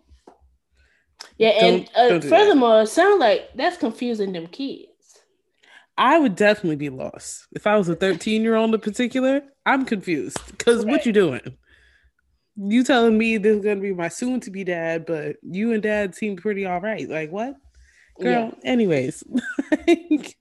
Yeah, 1.37 1.49
and 1.49 1.91
uh, 1.97 2.19
do 2.19 2.29
furthermore, 2.29 2.83
it 2.83 2.89
sounds 2.89 3.19
like 3.19 3.51
that's 3.57 3.77
confusing 3.77 4.33
them 4.33 4.47
kids. 4.47 4.91
I 5.99 6.19
would 6.19 6.37
definitely 6.37 6.77
be 6.77 6.91
lost. 6.91 7.47
If 7.53 7.67
I 7.67 7.77
was 7.77 7.89
a 7.89 7.97
13 7.97 8.43
year 8.43 8.55
old 8.55 8.75
in 8.75 8.81
particular, 8.81 9.43
I'm 9.65 9.85
confused. 9.85 10.39
Because 10.49 10.85
what 10.85 11.07
you 11.07 11.13
doing? 11.13 11.57
You 12.57 12.85
telling 12.85 13.19
me 13.19 13.39
this 13.39 13.57
is 13.57 13.65
gonna 13.65 13.81
be 13.81 13.93
my 13.93 14.09
soon 14.09 14.41
to 14.41 14.51
be 14.51 14.63
dad, 14.63 15.07
but 15.07 15.37
you 15.43 15.73
and 15.73 15.83
dad 15.83 16.15
seem 16.15 16.37
pretty 16.37 16.67
all 16.67 16.81
right. 16.81 17.09
Like 17.09 17.31
what? 17.33 17.57
Girl, 18.21 18.53
anyways. 18.65 19.25
like, 19.89 20.37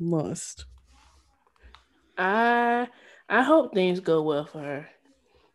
lost. 0.00 0.66
I 2.16 2.88
I 3.28 3.42
hope 3.42 3.74
things 3.74 4.00
go 4.00 4.22
well 4.22 4.44
for 4.46 4.60
her. 4.60 4.88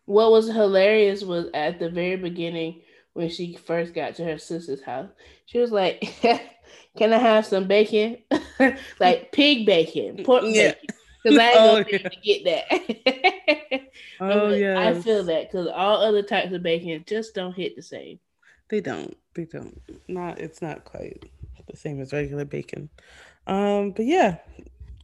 What 0.06 0.32
was 0.32 0.48
hilarious 0.48 1.24
was 1.24 1.48
at 1.54 1.80
the 1.80 1.90
very 1.90 2.18
beginning 2.18 2.84
when 3.14 3.30
she 3.30 3.56
first 3.56 3.94
got 3.94 4.16
to 4.16 4.26
her 4.26 4.38
sister's 4.38 4.84
house, 4.84 5.12
she 5.46 5.60
was 5.60 5.72
like, 5.72 6.02
"Can 6.98 7.14
I 7.14 7.18
have 7.20 7.46
some 7.46 7.68
bacon? 7.68 8.24
like 9.00 9.32
pig 9.32 9.66
bacon, 9.66 10.20
pork 10.24 10.44
Yeah. 10.54 10.74
bacon?" 10.74 10.90
Because 11.24 11.38
I 11.40 11.54
ain't 11.54 11.66
Oh, 11.66 11.84
gonna 11.84 11.86
be 11.86 12.00
to 12.00 12.18
get 12.24 12.46
that. 12.46 13.82
Oh 14.20 14.50
like, 14.50 14.54
yeah. 14.54 14.80
I 14.90 14.94
feel 14.94 15.24
that 15.26 15.52
because 15.52 15.68
all 15.68 16.02
other 16.02 16.24
types 16.24 16.54
of 16.54 16.64
bacon 16.64 17.04
just 17.08 17.36
don't 17.36 17.56
hit 17.56 17.76
the 17.76 17.82
same. 17.82 18.20
They 18.70 18.82
don't. 18.82 19.16
They 19.36 19.46
don't. 19.46 19.82
Not 20.08 20.40
it's 20.40 20.62
not 20.62 20.86
quite 20.86 21.26
the 21.68 21.78
same 21.78 22.00
as 22.02 22.14
regular 22.14 22.46
bacon. 22.46 22.90
Um, 23.48 23.92
but 23.92 24.06
yeah. 24.06 24.38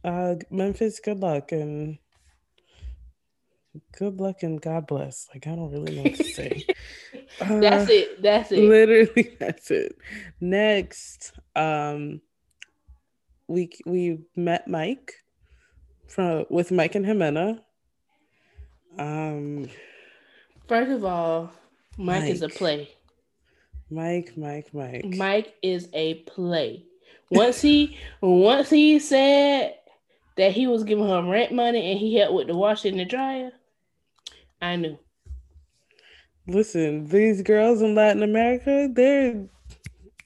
Uh 0.04 0.34
Memphis, 0.50 0.98
good 1.00 1.20
luck 1.20 1.52
and 1.52 1.98
good 3.96 4.20
luck 4.20 4.42
and 4.42 4.60
God 4.60 4.86
bless. 4.86 5.28
Like 5.32 5.46
I 5.46 5.54
don't 5.54 5.70
really 5.70 5.94
know 5.96 6.02
what 6.02 6.16
to 6.16 6.24
say. 6.24 6.66
That's 7.38 7.88
Uh, 7.88 7.92
it. 7.92 8.22
That's 8.22 8.52
it. 8.52 8.58
Literally 8.58 9.36
that's 9.40 9.70
it. 9.70 9.96
Next, 10.40 11.32
um 11.56 12.20
we 13.48 13.70
we 13.86 14.18
met 14.36 14.68
Mike 14.68 15.14
from 16.08 16.44
with 16.50 16.70
Mike 16.72 16.94
and 16.94 17.06
Ximena. 17.06 17.60
Um 18.98 19.68
First 20.68 20.90
of 20.90 21.04
all, 21.04 21.50
Mike, 21.96 22.24
is 22.24 22.42
a 22.42 22.48
play. 22.48 22.90
Mike, 23.92 24.32
Mike, 24.38 24.72
Mike. 24.72 25.04
Mike 25.04 25.54
is 25.60 25.88
a 25.92 26.14
play. 26.22 26.82
Once 27.30 27.60
he 27.60 27.98
once 28.22 28.70
he 28.70 28.98
said 28.98 29.74
that 30.36 30.52
he 30.52 30.66
was 30.66 30.82
giving 30.82 31.06
her 31.06 31.22
rent 31.22 31.52
money 31.52 31.90
and 31.90 32.00
he 32.00 32.16
helped 32.16 32.34
with 32.34 32.46
the 32.46 32.56
washer 32.56 32.88
and 32.88 32.98
the 32.98 33.04
dryer, 33.04 33.52
I 34.62 34.76
knew. 34.76 34.98
Listen, 36.46 37.06
these 37.06 37.42
girls 37.42 37.82
in 37.82 37.94
Latin 37.94 38.22
America, 38.22 38.88
they're 38.90 39.44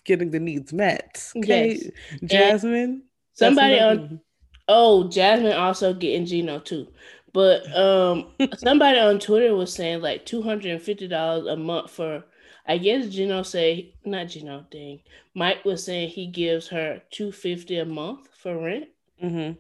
getting 0.05 0.31
the 0.31 0.41
needs 0.41 0.73
met. 0.73 1.29
Okay. 1.37 1.91
Yes. 2.23 2.31
Jasmine. 2.31 3.03
that's 3.37 3.41
Somebody 3.41 3.81
on 3.81 4.21
oh 4.69 5.09
Jasmine 5.09 5.55
also 5.55 5.93
getting 5.93 6.25
Gino 6.25 6.61
too. 6.61 6.87
But 7.33 7.67
um 7.77 8.29
somebody 8.59 9.01
on 9.01 9.19
Twitter 9.19 9.57
was 9.57 9.73
saying 9.73 10.03
like 10.03 10.25
two 10.25 10.43
hundred 10.43 10.71
and 10.71 10.83
fifty 10.83 11.09
dollars 11.09 11.47
a 11.47 11.57
month 11.57 11.91
for 11.91 12.25
I 12.69 12.79
guess 12.79 13.07
Gino 13.09 13.43
say 13.43 13.95
not 14.05 14.29
Gino 14.29 14.65
dang. 14.71 15.01
Mike 15.35 15.65
was 15.65 15.85
saying 15.85 16.11
he 16.11 16.27
gives 16.27 16.69
her 16.69 17.03
two 17.11 17.31
fifty 17.33 17.79
a 17.79 17.85
month 17.85 18.29
for 18.37 18.59
rent. 18.59 18.89
Mhm. 19.23 19.57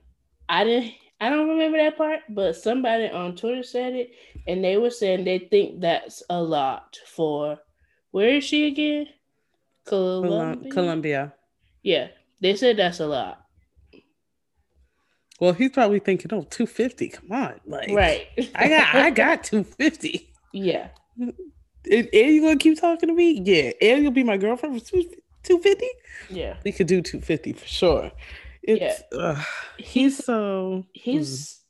I 0.48 0.64
didn't 0.64 0.92
I 1.20 1.30
don't 1.30 1.48
remember 1.48 1.78
that 1.78 1.96
part, 1.96 2.20
but 2.28 2.56
somebody 2.56 3.08
on 3.08 3.36
Twitter 3.36 3.62
said 3.62 3.94
it 3.94 4.10
and 4.46 4.62
they 4.62 4.76
were 4.76 4.90
saying 4.90 5.24
they 5.24 5.38
think 5.38 5.80
that's 5.80 6.22
a 6.28 6.42
lot 6.42 6.98
for 7.06 7.58
where 8.10 8.28
is 8.36 8.44
she 8.44 8.66
again? 8.66 9.06
Colombia. 9.84 10.70
Colombia. 10.70 11.34
Yeah. 11.82 12.08
They 12.40 12.56
said 12.56 12.76
that's 12.76 13.00
a 13.00 13.06
lot. 13.06 13.40
Well, 15.40 15.52
he's 15.52 15.70
probably 15.70 15.98
thinking, 16.00 16.32
oh, 16.32 16.42
250. 16.42 17.08
Come 17.10 17.32
on. 17.32 17.60
Like 17.66 17.90
Right. 17.90 18.26
I 18.54 18.68
got 18.68 18.94
I 18.94 19.10
got 19.22 19.44
250. 19.44 20.28
yeah. 20.52 20.88
And, 21.90 22.08
and 22.12 22.34
you 22.34 22.40
gonna 22.42 22.56
keep 22.56 22.80
talking 22.80 23.08
to 23.08 23.14
me? 23.14 23.40
Yeah. 23.44 23.72
And 23.80 24.02
you'll 24.02 24.12
be 24.12 24.24
my 24.24 24.36
girlfriend 24.36 24.80
for 24.82 24.88
250? 24.90 25.86
Yeah. 26.30 26.56
We 26.64 26.72
could 26.72 26.86
do 26.86 27.02
250 27.02 27.52
for 27.52 27.66
sure. 27.66 28.12
It's 28.62 29.02
ugh, 29.12 29.44
he's 29.78 30.24
so 30.24 30.84
He's 30.92 31.60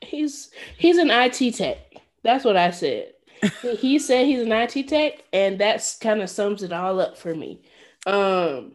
he's 0.00 0.50
he's 0.78 0.98
an 0.98 1.10
IT 1.10 1.54
tech. 1.56 1.78
That's 2.22 2.44
what 2.44 2.56
I 2.56 2.70
said. 2.70 3.12
he, 3.62 3.74
he 3.76 3.98
said 3.98 4.24
he's 4.24 4.40
an 4.40 4.52
IT 4.52 4.88
tech, 4.88 5.24
and 5.32 5.58
that's 5.58 5.98
kind 5.98 6.22
of 6.22 6.30
sums 6.30 6.62
it 6.62 6.72
all 6.72 7.00
up 7.00 7.18
for 7.18 7.34
me. 7.34 7.60
Um, 8.06 8.72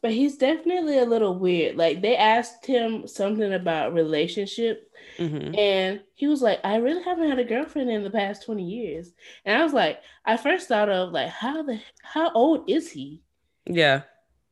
but 0.00 0.12
he's 0.12 0.36
definitely 0.36 0.98
a 0.98 1.04
little 1.04 1.36
weird. 1.36 1.76
Like 1.76 2.00
they 2.00 2.16
asked 2.16 2.64
him 2.64 3.08
something 3.08 3.52
about 3.52 3.94
relationship, 3.94 4.87
Mhm. 5.18 5.58
and 5.58 6.00
he 6.14 6.26
was 6.28 6.40
like, 6.42 6.60
"I 6.64 6.76
really 6.76 7.02
haven't 7.02 7.28
had 7.28 7.38
a 7.38 7.44
girlfriend 7.44 7.90
in 7.90 8.04
the 8.04 8.10
past 8.10 8.44
twenty 8.44 8.64
years." 8.64 9.12
And 9.44 9.60
I 9.60 9.64
was 9.64 9.72
like, 9.72 10.00
I 10.24 10.36
first 10.36 10.68
thought 10.68 10.88
of 10.88 11.12
like, 11.12 11.28
how 11.30 11.62
the 11.62 11.80
how 12.02 12.30
old 12.32 12.68
is 12.70 12.90
he? 12.90 13.22
yeah. 13.66 14.02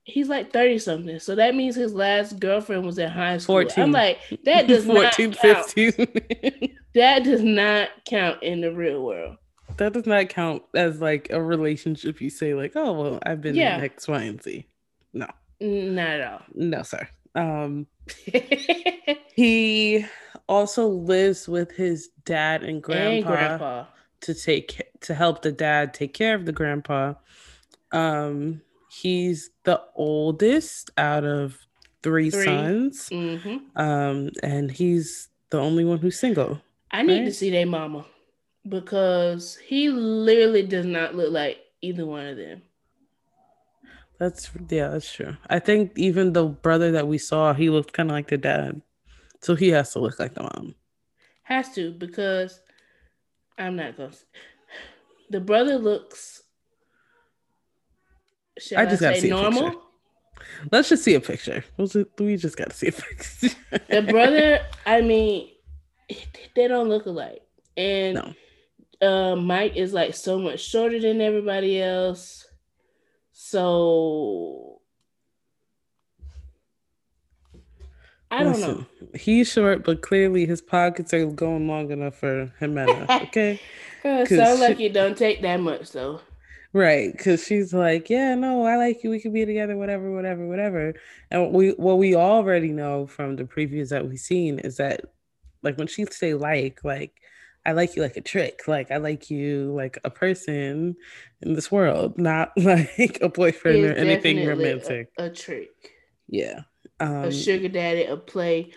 He's 0.08 0.28
like 0.28 0.52
30 0.52 0.78
something. 0.78 1.18
So 1.18 1.34
that 1.34 1.56
means 1.56 1.74
his 1.74 1.92
last 1.92 2.38
girlfriend 2.38 2.86
was 2.86 2.96
in 2.96 3.10
high 3.10 3.38
school. 3.38 3.56
14. 3.56 3.82
I'm 3.82 3.90
like, 3.90 4.18
that 4.44 4.68
does 4.68 4.84
14, 4.86 5.30
not 5.30 5.38
count. 5.40 5.66
15. 5.70 6.72
That 6.94 7.24
does 7.24 7.42
not 7.42 7.88
count 8.08 8.40
in 8.42 8.60
the 8.60 8.72
real 8.72 9.02
world. 9.04 9.36
that 9.78 9.92
does 9.94 10.06
not 10.06 10.28
count 10.28 10.62
as 10.76 11.00
like 11.00 11.28
a 11.30 11.42
relationship 11.42 12.20
you 12.22 12.30
say 12.30 12.54
like 12.54 12.72
oh 12.76 12.92
well 12.92 13.18
i've 13.26 13.40
been 13.42 13.54
Yeah. 13.56 13.76
in 13.78 13.84
x 13.84 14.06
y 14.08 14.22
and 14.22 14.40
z 14.42 14.64
no 15.12 15.26
Not 15.60 16.08
at 16.08 16.32
all. 16.32 16.42
no 16.54 16.82
sir 16.84 17.06
um 17.34 17.86
he 19.34 20.04
also 20.48 20.88
lives 20.88 21.48
with 21.48 21.72
his 21.72 22.08
dad 22.24 22.62
and 22.62 22.82
grandpa, 22.82 23.14
and 23.14 23.26
grandpa. 23.26 23.84
to 24.20 24.34
take 24.34 24.82
to 25.00 25.14
help 25.14 25.42
the 25.42 25.52
dad 25.52 25.92
take 25.94 26.14
care 26.14 26.34
of 26.34 26.46
the 26.46 26.52
grandpa 26.52 27.14
um 27.92 28.60
he's 28.90 29.50
the 29.64 29.80
oldest 29.94 30.90
out 30.96 31.24
of 31.24 31.58
three, 32.02 32.30
Three. 32.30 32.44
sons 32.44 33.08
hmm 33.08 33.58
um 33.76 34.30
and 34.42 34.70
he's 34.70 35.28
the 35.50 35.58
only 35.58 35.84
one 35.84 35.98
who's 35.98 36.18
single. 36.18 36.60
I 36.90 37.02
need 37.02 37.20
right? 37.20 37.24
to 37.26 37.32
see 37.32 37.50
their 37.50 37.66
mama 37.66 38.04
because 38.68 39.56
he 39.56 39.88
literally 39.90 40.62
does 40.66 40.86
not 40.86 41.14
look 41.14 41.30
like 41.32 41.58
either 41.82 42.04
one 42.06 42.26
of 42.26 42.36
them. 42.36 42.62
That's 44.18 44.50
yeah, 44.70 44.88
that's 44.88 45.12
true. 45.12 45.36
I 45.48 45.58
think 45.58 45.92
even 45.96 46.32
the 46.32 46.46
brother 46.46 46.90
that 46.92 47.06
we 47.06 47.18
saw, 47.18 47.52
he 47.52 47.68
looked 47.70 47.92
kind 47.92 48.10
of 48.10 48.14
like 48.14 48.28
the 48.28 48.38
dad, 48.38 48.80
so 49.40 49.54
he 49.54 49.68
has 49.70 49.92
to 49.92 49.98
look 49.98 50.18
like 50.18 50.34
the 50.34 50.42
mom. 50.42 50.74
Has 51.42 51.72
to 51.74 51.92
because 51.92 52.60
I'm 53.58 53.76
not 53.76 53.96
going. 53.96 54.10
to 54.10 54.18
The 55.30 55.40
brother 55.40 55.78
looks. 55.78 56.42
I 58.76 58.86
just 58.86 59.02
I 59.02 59.10
gotta 59.10 59.20
see 59.20 59.30
normal? 59.30 59.82
Let's 60.72 60.88
just 60.88 61.04
see 61.04 61.14
a 61.14 61.20
picture. 61.20 61.64
We 62.18 62.36
just 62.36 62.56
gotta 62.56 62.74
see 62.74 62.88
a 62.88 62.92
picture. 62.92 63.56
the 63.88 64.02
brother, 64.02 64.60
I 64.84 65.00
mean, 65.02 65.50
they 66.54 66.68
don't 66.68 66.88
look 66.88 67.06
alike, 67.06 67.42
and 67.76 68.34
no. 69.00 69.32
uh, 69.32 69.36
Mike 69.36 69.76
is 69.76 69.92
like 69.92 70.14
so 70.14 70.38
much 70.38 70.60
shorter 70.60 71.00
than 71.00 71.20
everybody 71.20 71.80
else. 71.80 72.46
So 73.32 74.75
I 78.30 78.42
don't 78.42 78.54
Listen, 78.54 78.86
know. 79.00 79.08
He's 79.14 79.50
short, 79.50 79.84
but 79.84 80.02
clearly 80.02 80.46
his 80.46 80.60
pockets 80.60 81.14
are 81.14 81.26
going 81.26 81.68
long 81.68 81.90
enough 81.90 82.16
for 82.16 82.52
Ximena. 82.60 83.06
Okay. 83.28 83.60
Sound 84.26 84.60
like 84.60 84.78
you 84.78 84.88
don't 84.88 85.16
take 85.18 85.42
that 85.42 85.58
much 85.58 85.90
though. 85.90 86.20
Right, 86.72 87.10
because 87.10 87.44
she's 87.44 87.72
like, 87.72 88.10
yeah, 88.10 88.34
no, 88.34 88.64
I 88.64 88.76
like 88.76 89.02
you. 89.02 89.10
We 89.10 89.18
can 89.18 89.32
be 89.32 89.46
together, 89.46 89.76
whatever, 89.76 90.12
whatever, 90.12 90.46
whatever. 90.46 90.94
And 91.30 91.52
we 91.52 91.70
what 91.70 91.98
we 91.98 92.14
already 92.14 92.68
know 92.68 93.06
from 93.06 93.36
the 93.36 93.44
previews 93.44 93.88
that 93.88 94.06
we've 94.06 94.18
seen 94.18 94.58
is 94.58 94.76
that, 94.76 95.00
like, 95.62 95.78
when 95.78 95.86
she 95.86 96.04
say 96.04 96.34
like, 96.34 96.84
like, 96.84 97.14
I 97.66 97.72
like 97.72 97.96
you 97.96 98.02
like 98.02 98.16
a 98.16 98.20
trick, 98.20 98.60
like 98.68 98.92
I 98.92 98.98
like 98.98 99.28
you 99.28 99.72
like 99.74 99.98
a 100.04 100.10
person 100.10 100.96
in 101.42 101.54
this 101.54 101.72
world, 101.72 102.16
not 102.16 102.52
like 102.56 103.18
a 103.20 103.28
boyfriend 103.28 103.84
or 103.84 103.92
anything 103.94 104.46
romantic. 104.46 105.10
A, 105.18 105.24
a, 105.24 105.30
trick. 105.30 105.70
Yeah. 106.28 106.60
Um, 107.00 107.24
a 107.24 107.32
sugar 107.32 107.68
daddy, 107.68 108.04
a 108.04 108.16
play, 108.16 108.72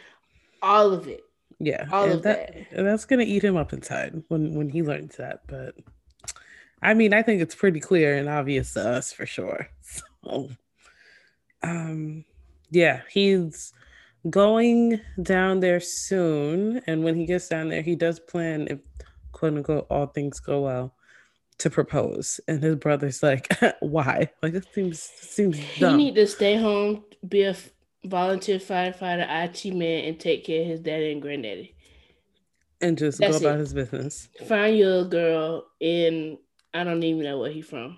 all 0.61 0.91
of 0.91 1.07
it. 1.07 1.23
Yeah, 1.59 1.87
all 1.91 2.11
of 2.11 2.23
that, 2.23 2.53
that. 2.53 2.71
And 2.71 2.87
that's 2.87 3.05
gonna 3.05 3.23
eat 3.23 3.43
him 3.43 3.57
up 3.57 3.73
inside 3.73 4.23
when 4.29 4.53
when 4.55 4.69
he 4.69 4.81
learns 4.81 5.17
that. 5.17 5.41
But 5.47 5.75
I 6.81 6.93
mean, 6.93 7.13
I 7.13 7.21
think 7.21 7.41
it's 7.41 7.55
pretty 7.55 7.79
clear 7.79 8.17
and 8.17 8.29
obvious 8.29 8.73
to 8.73 8.87
us 8.87 9.11
for 9.13 9.25
sure. 9.25 9.69
So, 10.21 10.49
um, 11.63 12.25
yeah, 12.71 13.01
he's 13.09 13.73
going 14.29 14.99
down 15.21 15.61
there 15.61 15.79
soon, 15.79 16.81
and 16.87 17.03
when 17.03 17.15
he 17.15 17.25
gets 17.25 17.47
down 17.47 17.69
there, 17.69 17.81
he 17.81 17.95
does 17.95 18.19
plan, 18.19 18.67
if 18.69 18.79
quote 19.31 19.53
unquote 19.53 19.87
all 19.89 20.07
things 20.07 20.39
go 20.41 20.61
well, 20.61 20.93
to 21.59 21.69
propose. 21.69 22.39
And 22.47 22.61
his 22.61 22.75
brother's 22.75 23.23
like, 23.23 23.47
"Why? 23.79 24.29
Like 24.43 24.53
it 24.53 24.67
seems 24.73 25.01
seems 25.01 25.57
dumb. 25.79 25.97
He 25.97 26.05
need 26.05 26.15
to 26.15 26.27
stay 26.27 26.57
home, 26.57 27.03
be 27.27 27.43
a 27.43 27.55
volunteer 28.05 28.59
firefighter, 28.59 29.25
IT 29.29 29.73
man, 29.73 30.05
and 30.05 30.19
take 30.19 30.45
care 30.45 30.61
of 30.61 30.67
his 30.67 30.79
daddy 30.79 31.11
and 31.11 31.21
granddaddy." 31.21 31.75
And 32.81 32.97
just 32.97 33.19
That's 33.19 33.39
go 33.39 33.45
about 33.47 33.57
it. 33.57 33.59
his 33.59 33.73
business. 33.73 34.29
Find 34.47 34.77
your 34.77 35.03
girl 35.05 35.65
in 35.79 36.37
I 36.73 36.83
don't 36.83 37.03
even 37.03 37.23
know 37.23 37.39
where 37.39 37.51
he's 37.51 37.65
from. 37.67 37.97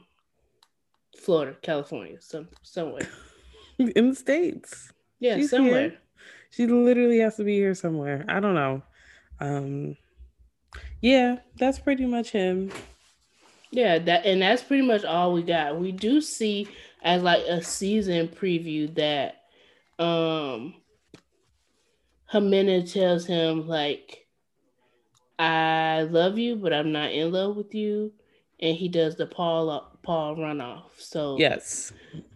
Florida, 1.19 1.55
California, 1.61 2.17
some 2.19 2.47
somewhere. 2.63 3.07
In 3.77 4.09
the 4.09 4.15
States. 4.15 4.91
Yeah, 5.19 5.35
She's 5.37 5.49
somewhere. 5.49 5.89
Here. 5.89 5.97
She 6.51 6.67
literally 6.67 7.19
has 7.19 7.35
to 7.37 7.43
be 7.43 7.55
here 7.55 7.75
somewhere. 7.75 8.25
I 8.27 8.39
don't 8.39 8.55
know. 8.55 8.81
Um 9.39 9.97
yeah, 11.01 11.37
that's 11.57 11.79
pretty 11.79 12.05
much 12.05 12.31
him. 12.31 12.71
Yeah, 13.71 13.99
that 13.99 14.25
and 14.25 14.41
that's 14.41 14.63
pretty 14.63 14.85
much 14.85 15.03
all 15.03 15.33
we 15.33 15.43
got. 15.43 15.79
We 15.79 15.91
do 15.91 16.21
see 16.21 16.67
as 17.03 17.23
like 17.23 17.43
a 17.43 17.61
season 17.63 18.27
preview 18.27 18.93
that 18.95 19.40
um 19.99 20.75
Ximena 22.31 22.91
tells 22.91 23.25
him 23.25 23.67
like 23.67 24.27
I 25.37 26.03
love 26.03 26.37
you, 26.37 26.55
but 26.55 26.71
I'm 26.73 26.91
not 26.91 27.11
in 27.11 27.31
love 27.31 27.55
with 27.55 27.73
you 27.73 28.13
and 28.59 28.77
he 28.77 28.87
does 28.87 29.15
the 29.15 29.25
Paul 29.25 29.97
Paul 30.03 30.35
runoff. 30.35 30.91
So 30.97 31.37
yes, 31.37 31.91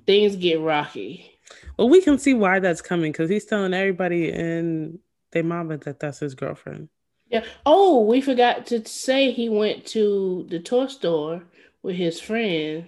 things 0.06 0.36
get 0.36 0.60
rocky. 0.60 1.32
Well, 1.78 1.89
we 1.89 2.02
can 2.02 2.18
see 2.18 2.34
why 2.34 2.60
that's 2.60 2.82
coming 2.82 3.12
because 3.12 3.30
he's 3.30 3.46
telling 3.46 3.74
everybody 3.74 4.32
in 4.32 5.00
their 5.32 5.44
mama 5.44 5.78
that 5.78 6.00
that's 6.00 6.20
his 6.20 6.36
girlfriend. 6.36 6.89
Yeah. 7.30 7.44
Oh, 7.65 8.02
we 8.02 8.22
forgot 8.22 8.65
to 8.68 8.86
say 8.88 9.32
he 9.32 9.50
went 9.50 9.86
to 9.88 10.46
the 10.50 10.60
toy 10.60 10.88
store 10.88 11.44
with 11.84 11.96
his 11.96 12.20
friend 12.20 12.86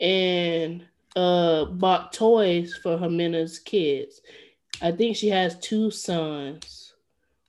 and 0.00 0.84
uh 1.16 1.64
bought 1.66 2.12
toys 2.12 2.78
for 2.82 2.98
her 2.98 3.06
Ximena's 3.06 3.58
kids. 3.58 4.20
I 4.80 4.92
think 4.92 5.16
she 5.16 5.28
has 5.28 5.58
two 5.58 5.90
sons, 5.90 6.94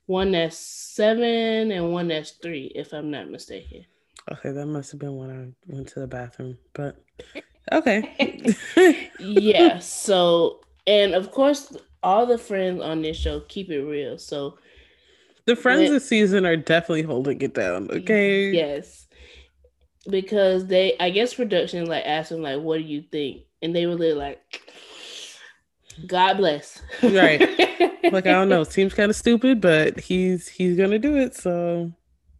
one 0.06 0.32
that's 0.32 0.58
seven 0.58 1.70
and 1.70 1.92
one 1.92 2.08
that's 2.08 2.32
three, 2.32 2.72
if 2.74 2.92
I'm 2.92 3.10
not 3.10 3.30
mistaken. 3.30 3.84
Okay, 4.32 4.50
that 4.52 4.66
must 4.66 4.90
have 4.92 5.00
been 5.00 5.16
when 5.16 5.30
I 5.30 5.72
went 5.72 5.88
to 5.88 6.00
the 6.00 6.06
bathroom, 6.06 6.58
but 6.72 6.96
okay. 7.72 8.54
yeah, 9.20 9.78
so 9.78 10.60
and 10.86 11.14
of 11.14 11.30
course 11.30 11.76
all 12.02 12.26
the 12.26 12.38
friends 12.38 12.80
on 12.82 13.02
this 13.02 13.16
show 13.16 13.40
keep 13.40 13.70
it 13.70 13.82
real. 13.82 14.18
So 14.18 14.58
the 15.46 15.56
friends 15.56 15.82
when, 15.82 15.92
this 15.94 16.08
season 16.08 16.46
are 16.46 16.56
definitely 16.56 17.02
holding 17.02 17.40
it 17.42 17.54
down, 17.54 17.90
okay? 17.90 18.50
Yes. 18.50 19.06
Because 20.08 20.66
they 20.66 20.96
I 20.98 21.10
guess 21.10 21.34
production 21.34 21.86
like 21.86 22.04
asked 22.06 22.30
them 22.30 22.42
like 22.42 22.60
what 22.60 22.78
do 22.78 22.84
you 22.84 23.02
think? 23.02 23.42
And 23.62 23.74
they 23.74 23.86
were 23.86 23.96
like 24.14 24.62
God 26.06 26.34
bless. 26.38 26.80
right. 27.02 27.40
Like 28.02 28.26
I 28.26 28.32
don't 28.32 28.48
know, 28.48 28.64
seems 28.64 28.94
kind 28.94 29.10
of 29.10 29.14
stupid, 29.14 29.60
but 29.60 30.00
he's 30.00 30.48
he's 30.48 30.76
gonna 30.76 30.98
do 30.98 31.16
it, 31.16 31.34
so 31.36 31.92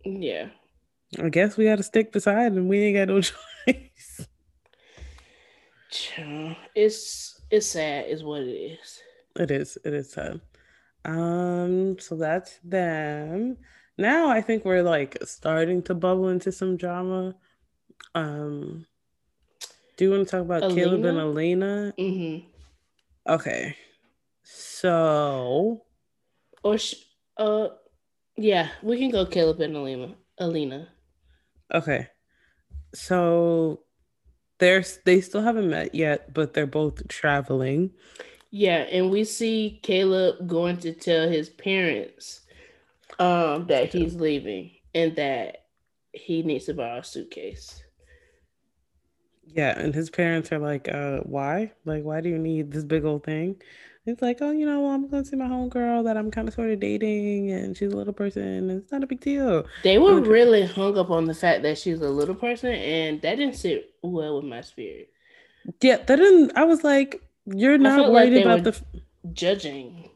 yeah. 0.05 0.49
I 1.23 1.29
guess 1.29 1.57
we 1.57 1.67
got 1.67 1.77
to 1.77 1.83
stick 1.83 2.13
beside 2.13 2.53
him. 2.53 2.67
We 2.67 2.81
ain't 2.81 2.97
got 2.97 3.15
no 3.15 3.21
choice. 3.67 4.27
It's 6.75 7.41
it's 7.51 7.67
sad, 7.67 8.07
is 8.09 8.25
what 8.25 8.41
it 8.43 8.51
is. 8.51 9.03
It 9.39 9.51
is. 9.51 9.79
It 9.85 9.93
is 9.93 10.11
sad. 10.13 10.41
Um. 11.05 11.99
So 11.99 12.17
that's 12.17 12.59
them. 12.65 13.59
Now 13.99 14.31
I 14.31 14.41
think 14.41 14.65
we're 14.65 14.83
like 14.83 15.19
starting 15.25 15.83
to 15.83 15.95
bubble 15.95 16.31
into 16.31 16.51
some 16.53 16.77
drama. 16.77 17.35
Um. 18.15 18.87
Do 20.01 20.07
you 20.07 20.13
want 20.13 20.29
to 20.29 20.31
talk 20.31 20.41
about 20.41 20.63
Alina? 20.63 20.81
Caleb 20.81 21.05
and 21.05 21.19
Elena? 21.19 21.95
Mm-hmm. 21.99 22.49
Okay. 23.31 23.77
So. 24.43 25.83
Or 26.63 26.79
sh- 26.79 27.05
uh, 27.37 27.69
yeah, 28.35 28.71
we 28.83 28.99
can 28.99 29.11
go 29.11 29.27
Caleb 29.27 29.61
and 29.61 29.77
Alina. 29.77 30.15
Alina. 30.39 30.89
Okay. 31.75 32.09
So 32.95 33.83
there's 34.59 35.01
they 35.05 35.21
still 35.21 35.43
haven't 35.43 35.69
met 35.69 35.95
yet, 35.95 36.33
but 36.33 36.55
they're 36.55 36.67
both 36.67 37.07
traveling. 37.09 37.91
Yeah, 38.51 38.87
and 38.91 39.11
we 39.11 39.25
see 39.25 39.81
Caleb 39.83 40.49
going 40.49 40.79
to 40.79 40.95
tell 40.95 41.29
his 41.29 41.51
parents 41.51 42.41
um 43.19 43.67
that 43.67 43.93
he's 43.93 44.15
leaving 44.15 44.71
and 44.95 45.15
that 45.17 45.67
he 46.15 46.43
needs 46.43 46.65
to 46.65 46.73
borrow 46.73 47.01
a 47.01 47.05
suitcase. 47.05 47.83
Yeah, 49.55 49.79
and 49.79 49.95
his 49.95 50.11
parents 50.11 50.53
are 50.53 50.59
like, 50.59 50.89
uh, 50.89 51.19
why? 51.21 51.73
Like, 51.85 52.05
why 52.05 52.21
do 52.21 52.29
you 52.29 52.39
need 52.39 52.71
this 52.71 52.85
big 52.85 53.05
old 53.05 53.25
thing? 53.25 53.61
It's 54.07 54.23
like, 54.23 54.39
oh, 54.41 54.51
you 54.51 54.65
know, 54.65 54.81
well, 54.81 54.93
I'm 54.93 55.09
going 55.09 55.25
to 55.25 55.29
see 55.29 55.37
my 55.37 55.47
homegirl 55.47 56.05
that 56.05 56.17
I'm 56.17 56.31
kind 56.31 56.49
of 56.49 56.55
sort 56.55 56.71
of 56.71 56.81
dating, 56.81 57.51
and 57.51 57.77
she's 57.77 57.93
a 57.93 57.97
little 57.97 58.15
person. 58.15 58.71
It's 58.71 58.91
not 58.91 59.03
a 59.03 59.07
big 59.07 59.21
deal. 59.21 59.65
They 59.83 59.99
were 59.99 60.21
really 60.21 60.65
hung 60.67 60.97
up 60.97 61.11
on 61.11 61.27
the 61.27 61.35
fact 61.35 61.63
that 61.65 61.79
she's 61.79 62.01
a 62.01 62.09
little 62.09 62.35
person, 62.35 62.73
and 62.73 63.21
that 63.23 63.37
didn't 63.37 63.57
sit 63.57 63.95
well 64.03 64.37
with 64.37 64.47
my 64.47 64.63
spirit. 64.63 65.11
Yeah, 65.81 65.99
that 65.99 66.17
didn't. 66.17 66.57
I 66.57 66.65
was 66.65 66.83
like, 66.83 67.23
you're 67.45 67.79
not 67.79 68.11
worried 68.11 68.33
like 68.33 68.45
about 68.45 68.65
the 68.65 68.81
judging. 69.33 70.09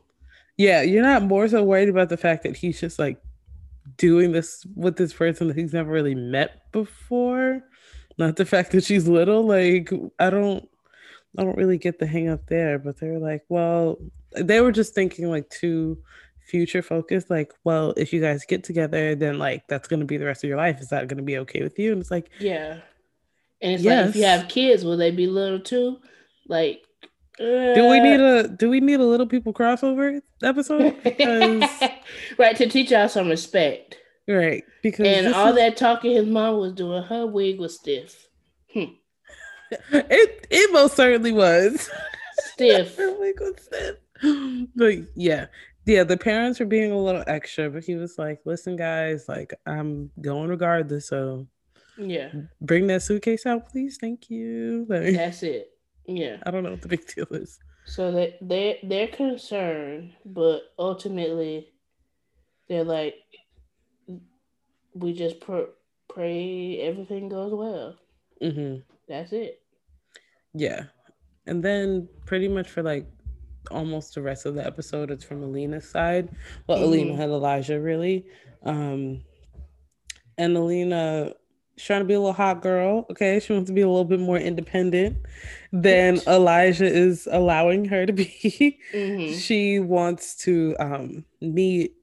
Yeah, 0.57 0.83
you're 0.83 1.03
not 1.03 1.23
more 1.23 1.47
so 1.49 1.63
worried 1.63 1.89
about 1.89 2.09
the 2.09 2.17
fact 2.17 2.45
that 2.45 2.57
he's 2.57 2.81
just 2.81 2.99
like 2.99 3.21
doing 3.97 4.33
this 4.33 4.67
with 4.75 4.97
this 4.97 5.13
person 5.13 5.49
that 5.49 5.57
he's 5.57 5.73
never 5.73 5.91
really 5.91 6.15
met 6.15 6.73
before. 6.73 7.63
Not 8.17 8.37
the 8.37 8.45
fact 8.45 8.73
that 8.73 8.85
she's 8.85 9.09
little. 9.09 9.45
Like, 9.45 9.91
I 10.19 10.31
don't 10.31 10.69
I 11.37 11.43
don't 11.43 11.57
really 11.57 11.79
get 11.79 11.99
the 11.99 12.07
hang 12.07 12.29
up 12.29 12.47
there, 12.47 12.79
but 12.79 12.99
they 12.99 13.09
were 13.09 13.19
like, 13.19 13.45
well, 13.49 13.99
they 14.37 14.61
were 14.61 14.73
just 14.73 14.95
thinking 14.95 15.31
like 15.31 15.49
too 15.51 15.99
future 16.47 16.83
focused. 16.83 17.31
Like, 17.31 17.53
well, 17.65 17.93
if 17.97 18.13
you 18.13 18.21
guys 18.21 18.45
get 18.45 18.63
together, 18.63 19.15
then 19.15 19.39
like 19.39 19.67
that's 19.69 19.89
gonna 19.89 20.05
be 20.05 20.17
the 20.17 20.27
rest 20.27 20.45
of 20.45 20.49
your 20.49 20.59
life. 20.59 20.81
Is 20.81 20.89
that 20.91 21.09
gonna 21.09 21.23
be 21.23 21.39
okay 21.39 21.63
with 21.63 21.79
you? 21.79 21.93
And 21.93 22.01
it's 22.01 22.11
like, 22.11 22.31
yeah. 22.39 22.81
And 23.61 23.73
it's 23.73 23.83
yes. 23.83 24.07
like 24.07 24.11
if 24.11 24.17
you 24.17 24.25
have 24.25 24.49
kids, 24.49 24.85
will 24.85 24.97
they 24.97 25.11
be 25.11 25.27
little 25.27 25.61
too? 25.61 25.99
Like, 26.49 26.85
do 27.39 27.89
we 27.89 28.01
need 28.01 28.21
uh. 28.21 28.45
a 28.45 28.49
do 28.49 28.71
we 28.71 28.81
need 28.81 29.01
a 29.01 29.05
little 29.05 29.27
people 29.27 29.53
crossover 29.53 30.21
episode? 30.43 30.97
Because, 31.03 31.69
right 32.39 32.57
to 32.57 32.69
teach 32.69 32.93
y'all 32.93 33.09
some 33.09 33.29
respect. 33.29 33.97
Right. 34.27 34.65
Because 34.83 35.07
and 35.07 35.35
all 35.35 35.49
is... 35.49 35.57
that 35.57 35.77
talking 35.77 36.13
his 36.13 36.27
mom 36.27 36.59
was 36.59 36.73
doing, 36.73 37.03
her 37.03 37.27
wig 37.27 37.59
was 37.59 37.77
stiff. 37.77 38.29
Hmm. 38.73 38.85
It 39.91 40.47
it 40.51 40.73
most 40.73 40.95
certainly 40.95 41.33
was. 41.33 41.91
Stiff. 42.37 42.97
her 42.99 43.19
wig 43.19 43.41
was 43.41 43.55
stiff. 43.61 43.97
But 44.77 44.95
yeah. 45.17 45.47
Yeah, 45.87 46.05
the 46.05 46.17
parents 46.17 46.61
were 46.61 46.67
being 46.67 46.93
a 46.93 46.99
little 46.99 47.25
extra, 47.27 47.69
but 47.69 47.85
he 47.85 47.95
was 47.95 48.17
like, 48.17 48.41
listen, 48.45 48.77
guys, 48.77 49.29
like 49.29 49.53
I'm 49.67 50.11
going 50.21 50.49
regardless, 50.49 51.09
so 51.09 51.47
yeah. 51.97 52.31
Bring 52.61 52.87
that 52.89 53.03
suitcase 53.03 53.47
out, 53.47 53.69
please. 53.69 53.99
Thank 54.01 54.31
you. 54.31 54.87
Like, 54.89 55.15
That's 55.15 55.43
it. 55.43 55.71
Yeah. 56.07 56.37
I 56.45 56.51
don't 56.51 56.63
know 56.63 56.71
what 56.71 56.83
the 56.83 56.89
big 56.89 57.07
deal 57.07 57.27
is. 57.31 57.59
So 57.87 58.11
they 58.13 58.37
they 58.41 58.81
they're 58.83 59.09
concerned, 59.09 60.13
but 60.25 60.63
ultimately 60.79 61.69
they're 62.69 62.85
like 62.85 63.17
we 64.95 65.13
just 65.13 65.41
pr- 65.41 65.73
pray 66.09 66.81
everything 66.81 67.29
goes 67.29 67.53
well. 67.53 67.97
Mm-hmm. 68.43 68.81
That's 69.09 69.33
it. 69.33 69.61
Yeah. 70.55 70.85
And 71.47 71.63
then 71.63 72.09
pretty 72.25 72.49
much 72.49 72.71
for 72.71 72.83
like 72.83 73.07
almost 73.71 74.15
the 74.15 74.23
rest 74.23 74.47
of 74.47 74.55
the 74.55 74.65
episode, 74.65 75.11
it's 75.11 75.25
from 75.25 75.43
Alina's 75.43 75.89
side. 75.89 76.31
Well, 76.67 76.79
mm-hmm. 76.79 76.87
Alina 76.87 77.17
had 77.17 77.31
Elijah 77.31 77.81
really. 77.81 78.27
Um 78.63 79.23
and 80.39 80.57
Alina 80.57 81.33
trying 81.77 82.01
to 82.01 82.05
be 82.05 82.15
a 82.15 82.19
little 82.19 82.33
hot 82.33 82.63
girl. 82.63 83.07
Okay. 83.11 83.41
She 83.41 83.53
wants 83.53 83.69
to 83.69 83.75
be 83.75 83.81
a 83.81 83.89
little 83.89 84.05
bit 84.05 84.21
more 84.21 84.39
independent 84.39 85.19
than 85.73 86.21
Elijah 86.27 86.87
is 86.87 87.29
allowing 87.31 87.87
her 87.87 88.07
to 88.07 88.13
be. 88.13 88.79
Mm-hmm. 88.95 89.37
She 89.39 89.81
wants 89.81 90.37
to 90.45 90.77
um, 90.79 91.25
meet 91.41 91.95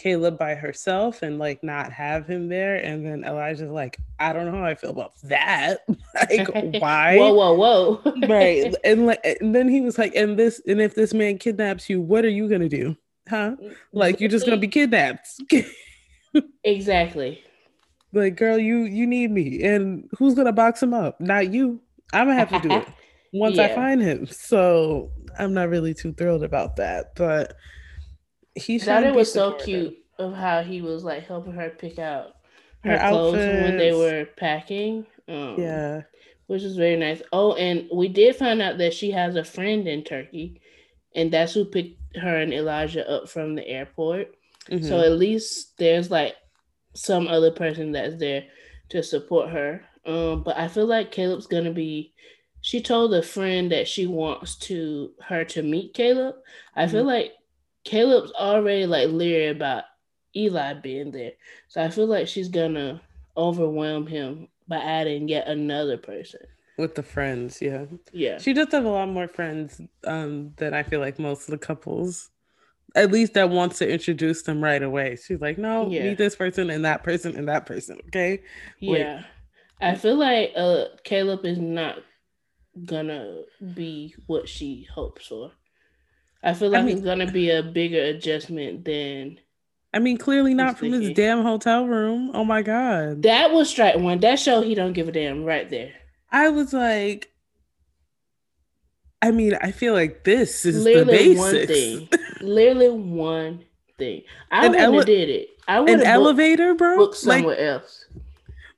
Caleb 0.00 0.38
by 0.38 0.54
herself 0.54 1.20
and 1.20 1.38
like 1.38 1.62
not 1.62 1.92
have 1.92 2.26
him 2.26 2.48
there. 2.48 2.76
And 2.76 3.04
then 3.04 3.22
Elijah's 3.22 3.70
like, 3.70 3.98
I 4.18 4.32
don't 4.32 4.46
know 4.46 4.58
how 4.58 4.64
I 4.64 4.74
feel 4.74 4.90
about 4.90 5.12
that. 5.24 5.80
like, 6.14 6.48
why? 6.80 7.18
whoa, 7.18 7.34
whoa, 7.34 7.52
whoa. 7.52 8.12
right. 8.28 8.74
And 8.82 9.06
like 9.06 9.20
and 9.24 9.54
then 9.54 9.68
he 9.68 9.82
was 9.82 9.98
like, 9.98 10.14
and 10.14 10.38
this 10.38 10.62
and 10.66 10.80
if 10.80 10.94
this 10.94 11.12
man 11.12 11.36
kidnaps 11.36 11.90
you, 11.90 12.00
what 12.00 12.24
are 12.24 12.30
you 12.30 12.48
gonna 12.48 12.68
do? 12.68 12.96
Huh? 13.28 13.56
Like 13.92 14.20
you're 14.20 14.30
just 14.30 14.46
gonna 14.46 14.56
be 14.56 14.68
kidnapped. 14.68 15.28
exactly. 16.64 17.44
Like, 18.14 18.36
girl, 18.36 18.58
you 18.58 18.84
you 18.84 19.06
need 19.06 19.30
me, 19.30 19.62
and 19.62 20.08
who's 20.18 20.34
gonna 20.34 20.52
box 20.52 20.82
him 20.82 20.94
up? 20.94 21.20
Not 21.20 21.52
you. 21.52 21.78
I'm 22.14 22.26
gonna 22.26 22.38
have 22.38 22.62
to 22.62 22.68
do 22.68 22.74
it 22.74 22.88
once 23.34 23.56
yeah. 23.56 23.64
I 23.64 23.74
find 23.74 24.00
him. 24.00 24.26
So 24.26 25.10
I'm 25.38 25.52
not 25.52 25.68
really 25.68 25.92
too 25.92 26.14
thrilled 26.14 26.42
about 26.42 26.76
that, 26.76 27.14
but 27.16 27.54
he. 28.54 28.78
thought 28.78 29.04
it 29.04 29.14
was 29.14 29.32
so 29.32 29.52
cute 29.52 29.96
of 30.18 30.34
how 30.34 30.62
he 30.62 30.82
was 30.82 31.04
like 31.04 31.26
helping 31.26 31.52
her 31.52 31.70
pick 31.70 31.98
out 31.98 32.34
her, 32.84 32.98
her 32.98 33.08
clothes 33.08 33.34
outfits. 33.34 33.62
when 33.62 33.76
they 33.78 33.92
were 33.92 34.26
packing. 34.36 35.06
Um, 35.28 35.54
yeah, 35.58 36.02
which 36.46 36.62
is 36.62 36.76
very 36.76 36.96
nice. 36.96 37.22
Oh, 37.32 37.54
and 37.54 37.88
we 37.92 38.08
did 38.08 38.36
find 38.36 38.60
out 38.60 38.78
that 38.78 38.94
she 38.94 39.10
has 39.12 39.36
a 39.36 39.44
friend 39.44 39.86
in 39.86 40.04
Turkey, 40.04 40.60
and 41.14 41.32
that's 41.32 41.54
who 41.54 41.64
picked 41.64 41.98
her 42.16 42.36
and 42.36 42.52
Elijah 42.52 43.08
up 43.08 43.28
from 43.28 43.54
the 43.54 43.66
airport. 43.66 44.34
Mm-hmm. 44.70 44.86
So 44.86 45.00
at 45.00 45.12
least 45.12 45.76
there's 45.78 46.10
like 46.10 46.36
some 46.94 47.28
other 47.28 47.50
person 47.50 47.92
that's 47.92 48.16
there 48.16 48.44
to 48.90 49.02
support 49.02 49.50
her. 49.50 49.82
Um, 50.04 50.42
but 50.42 50.56
I 50.56 50.68
feel 50.68 50.86
like 50.86 51.12
Caleb's 51.12 51.46
gonna 51.46 51.72
be. 51.72 52.12
She 52.62 52.82
told 52.82 53.14
a 53.14 53.22
friend 53.22 53.72
that 53.72 53.88
she 53.88 54.06
wants 54.06 54.56
to 54.56 55.12
her 55.28 55.44
to 55.46 55.62
meet 55.62 55.94
Caleb. 55.94 56.34
I 56.76 56.82
mm-hmm. 56.82 56.92
feel 56.92 57.04
like 57.04 57.32
Caleb's 57.84 58.32
already 58.32 58.86
like 58.86 59.08
leery 59.08 59.48
about 59.48 59.84
Eli 60.36 60.74
being 60.74 61.10
there, 61.10 61.32
so 61.68 61.82
I 61.82 61.90
feel 61.90 62.06
like 62.06 62.28
she's 62.28 62.48
gonna 62.48 63.00
overwhelm 63.36 64.06
him 64.06 64.48
by 64.68 64.78
adding 64.78 65.28
yet 65.28 65.48
another 65.48 65.96
person 65.96 66.40
with 66.76 66.94
the 66.94 67.02
friends. 67.02 67.60
Yeah, 67.60 67.86
yeah. 68.12 68.38
She 68.38 68.52
does 68.52 68.72
have 68.72 68.84
a 68.84 68.88
lot 68.88 69.08
more 69.08 69.28
friends 69.28 69.80
um, 70.04 70.52
than 70.56 70.74
I 70.74 70.82
feel 70.82 71.00
like 71.00 71.18
most 71.18 71.48
of 71.48 71.52
the 71.52 71.58
couples 71.58 72.30
at 72.94 73.12
least 73.12 73.34
that 73.34 73.50
wants 73.50 73.78
to 73.78 73.88
introduce 73.90 74.42
them 74.42 74.62
right 74.62 74.82
away. 74.82 75.16
She's 75.16 75.40
like, 75.40 75.58
no, 75.58 75.88
yeah. 75.88 76.04
meet 76.04 76.18
this 76.18 76.36
person 76.36 76.70
and 76.70 76.84
that 76.84 77.02
person 77.04 77.36
and 77.36 77.48
that 77.48 77.66
person. 77.66 77.98
Okay. 78.08 78.42
Yeah. 78.78 79.22
I 79.80 79.94
feel 79.94 80.16
like 80.16 80.52
uh 80.56 80.86
Caleb 81.04 81.44
is 81.44 81.58
not 81.58 81.98
gonna 82.84 83.42
be 83.74 84.14
what 84.26 84.48
she 84.48 84.86
hopes 84.92 85.26
for. 85.26 85.52
I 86.42 86.54
feel 86.54 86.70
like 86.70 86.82
I 86.82 86.84
mean, 86.84 86.96
it's 86.96 87.04
gonna 87.04 87.30
be 87.30 87.50
a 87.50 87.62
bigger 87.62 88.02
adjustment 88.02 88.84
than 88.84 89.38
I 89.92 89.98
mean, 89.98 90.18
clearly 90.18 90.54
not 90.54 90.78
from 90.78 90.92
thinking. 90.92 91.08
his 91.08 91.16
damn 91.16 91.42
hotel 91.42 91.86
room. 91.86 92.30
Oh 92.32 92.44
my 92.44 92.62
god. 92.62 93.22
That 93.22 93.52
was 93.52 93.68
strike 93.68 93.96
one. 93.96 94.20
That 94.20 94.38
show 94.38 94.62
he 94.62 94.74
don't 94.74 94.92
give 94.92 95.08
a 95.08 95.12
damn 95.12 95.44
right 95.44 95.68
there. 95.68 95.92
I 96.30 96.48
was 96.48 96.72
like, 96.72 97.32
I 99.20 99.32
mean, 99.32 99.54
I 99.60 99.72
feel 99.72 99.92
like 99.92 100.24
this 100.24 100.64
is 100.64 100.82
literally 100.82 101.36
one 101.36 101.66
thing. 101.66 102.08
literally 102.40 102.88
one 102.88 103.64
thing. 103.98 104.22
I 104.50 104.68
wouldn't 104.68 104.80
ele- 104.80 104.92
have 104.94 105.06
did 105.06 105.28
it. 105.28 105.48
I 105.66 105.80
would 105.80 105.90
an 105.90 106.02
elevator, 106.02 106.74
bro. 106.74 106.96
Booked 106.96 107.16
somewhere 107.16 107.56
like, 107.56 107.58
else. 107.58 108.06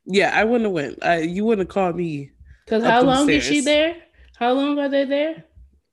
Yeah, 0.05 0.33
I 0.35 0.45
wouldn't 0.45 0.65
have 0.65 0.73
went. 0.73 1.05
I, 1.05 1.21
you 1.21 1.45
wouldn't 1.45 1.69
have 1.69 1.73
called 1.73 1.97
me. 1.97 2.33
Because 2.65 2.83
how 2.83 3.03
long 3.03 3.25
stairs. 3.25 3.45
is 3.45 3.49
she 3.49 3.61
there? 3.61 3.97
How 4.37 4.53
long 4.53 4.79
are 4.79 4.89
they 4.89 5.05
there? 5.05 5.45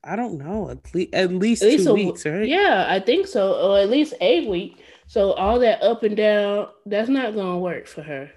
I 0.02 0.16
don't 0.16 0.38
know. 0.38 0.70
At, 0.70 0.94
le- 0.94 1.06
at 1.12 1.32
least 1.32 1.62
at 1.62 1.68
least 1.68 1.84
two 1.84 1.90
a, 1.90 1.94
weeks, 1.94 2.24
right? 2.26 2.46
Yeah, 2.48 2.86
I 2.88 3.00
think 3.00 3.26
so, 3.26 3.54
or 3.54 3.78
at 3.78 3.90
least 3.90 4.14
a 4.20 4.48
week. 4.48 4.82
So 5.06 5.32
all 5.32 5.58
that 5.58 5.82
up 5.82 6.02
and 6.02 6.16
down, 6.16 6.68
that's 6.86 7.08
not 7.08 7.34
gonna 7.34 7.58
work 7.58 7.86
for 7.86 8.02
her. 8.02 8.30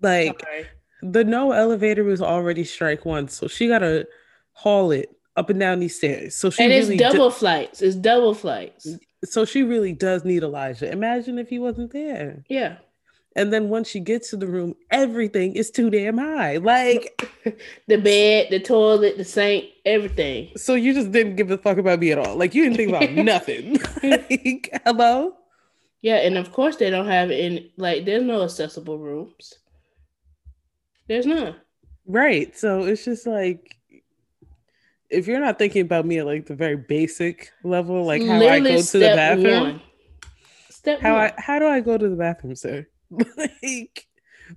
Like 0.00 0.40
Sorry. 0.40 0.66
the 1.02 1.24
no 1.24 1.52
elevator 1.52 2.04
was 2.04 2.22
already 2.22 2.64
strike 2.64 3.04
one, 3.04 3.28
so 3.28 3.46
she 3.46 3.68
gotta 3.68 4.06
haul 4.52 4.90
it 4.90 5.10
up 5.36 5.50
and 5.50 5.60
down 5.60 5.80
these 5.80 5.96
stairs. 5.96 6.34
So 6.34 6.50
she 6.50 6.62
and 6.62 6.72
it's 6.72 6.86
really 6.88 6.98
double 6.98 7.28
do- 7.28 7.34
flights. 7.34 7.82
It's 7.82 7.96
double 7.96 8.34
flights. 8.34 8.88
So 9.24 9.44
she 9.44 9.62
really 9.62 9.92
does 9.92 10.24
need 10.24 10.42
Elijah. 10.42 10.90
Imagine 10.90 11.38
if 11.38 11.48
he 11.48 11.58
wasn't 11.58 11.92
there. 11.92 12.44
Yeah. 12.48 12.78
And 13.34 13.52
then 13.52 13.68
once 13.68 13.88
she 13.88 14.00
gets 14.00 14.30
to 14.30 14.36
the 14.36 14.46
room, 14.46 14.74
everything 14.90 15.54
is 15.54 15.70
too 15.70 15.88
damn 15.90 16.18
high. 16.18 16.58
Like 16.58 17.22
the 17.86 17.96
bed, 17.96 18.48
the 18.50 18.60
toilet, 18.60 19.16
the 19.16 19.24
sink, 19.24 19.66
everything. 19.84 20.50
So 20.56 20.74
you 20.74 20.92
just 20.92 21.12
didn't 21.12 21.36
give 21.36 21.50
a 21.50 21.58
fuck 21.58 21.78
about 21.78 22.00
me 22.00 22.12
at 22.12 22.18
all. 22.18 22.36
Like 22.36 22.54
you 22.54 22.64
didn't 22.64 22.76
think 22.76 22.88
about 22.90 23.12
nothing. 23.24 23.78
like, 24.02 24.80
hello? 24.84 25.34
Yeah, 26.02 26.16
and 26.16 26.36
of 26.36 26.52
course 26.52 26.76
they 26.76 26.90
don't 26.90 27.06
have 27.06 27.30
any 27.30 27.72
like 27.76 28.04
there's 28.04 28.24
no 28.24 28.42
accessible 28.42 28.98
rooms. 28.98 29.54
There's 31.08 31.26
none. 31.26 31.56
Right. 32.06 32.56
So 32.56 32.82
it's 32.84 33.04
just 33.04 33.26
like 33.26 33.76
if 35.08 35.26
you're 35.26 35.40
not 35.40 35.58
thinking 35.58 35.82
about 35.82 36.06
me 36.06 36.18
at 36.18 36.26
like 36.26 36.46
the 36.46 36.54
very 36.54 36.76
basic 36.76 37.52
level, 37.62 38.04
like 38.04 38.22
how 38.22 38.38
Literally 38.38 38.72
I 38.72 38.76
go 38.76 38.82
to 38.82 38.98
the 38.98 39.06
bathroom. 39.06 39.62
One. 39.62 39.82
Step 40.70 41.00
how 41.00 41.14
one. 41.14 41.22
I 41.22 41.34
how 41.38 41.58
do 41.58 41.66
I 41.66 41.80
go 41.80 41.96
to 41.96 42.08
the 42.08 42.16
bathroom, 42.16 42.56
sir? 42.56 42.86
like, 43.36 44.06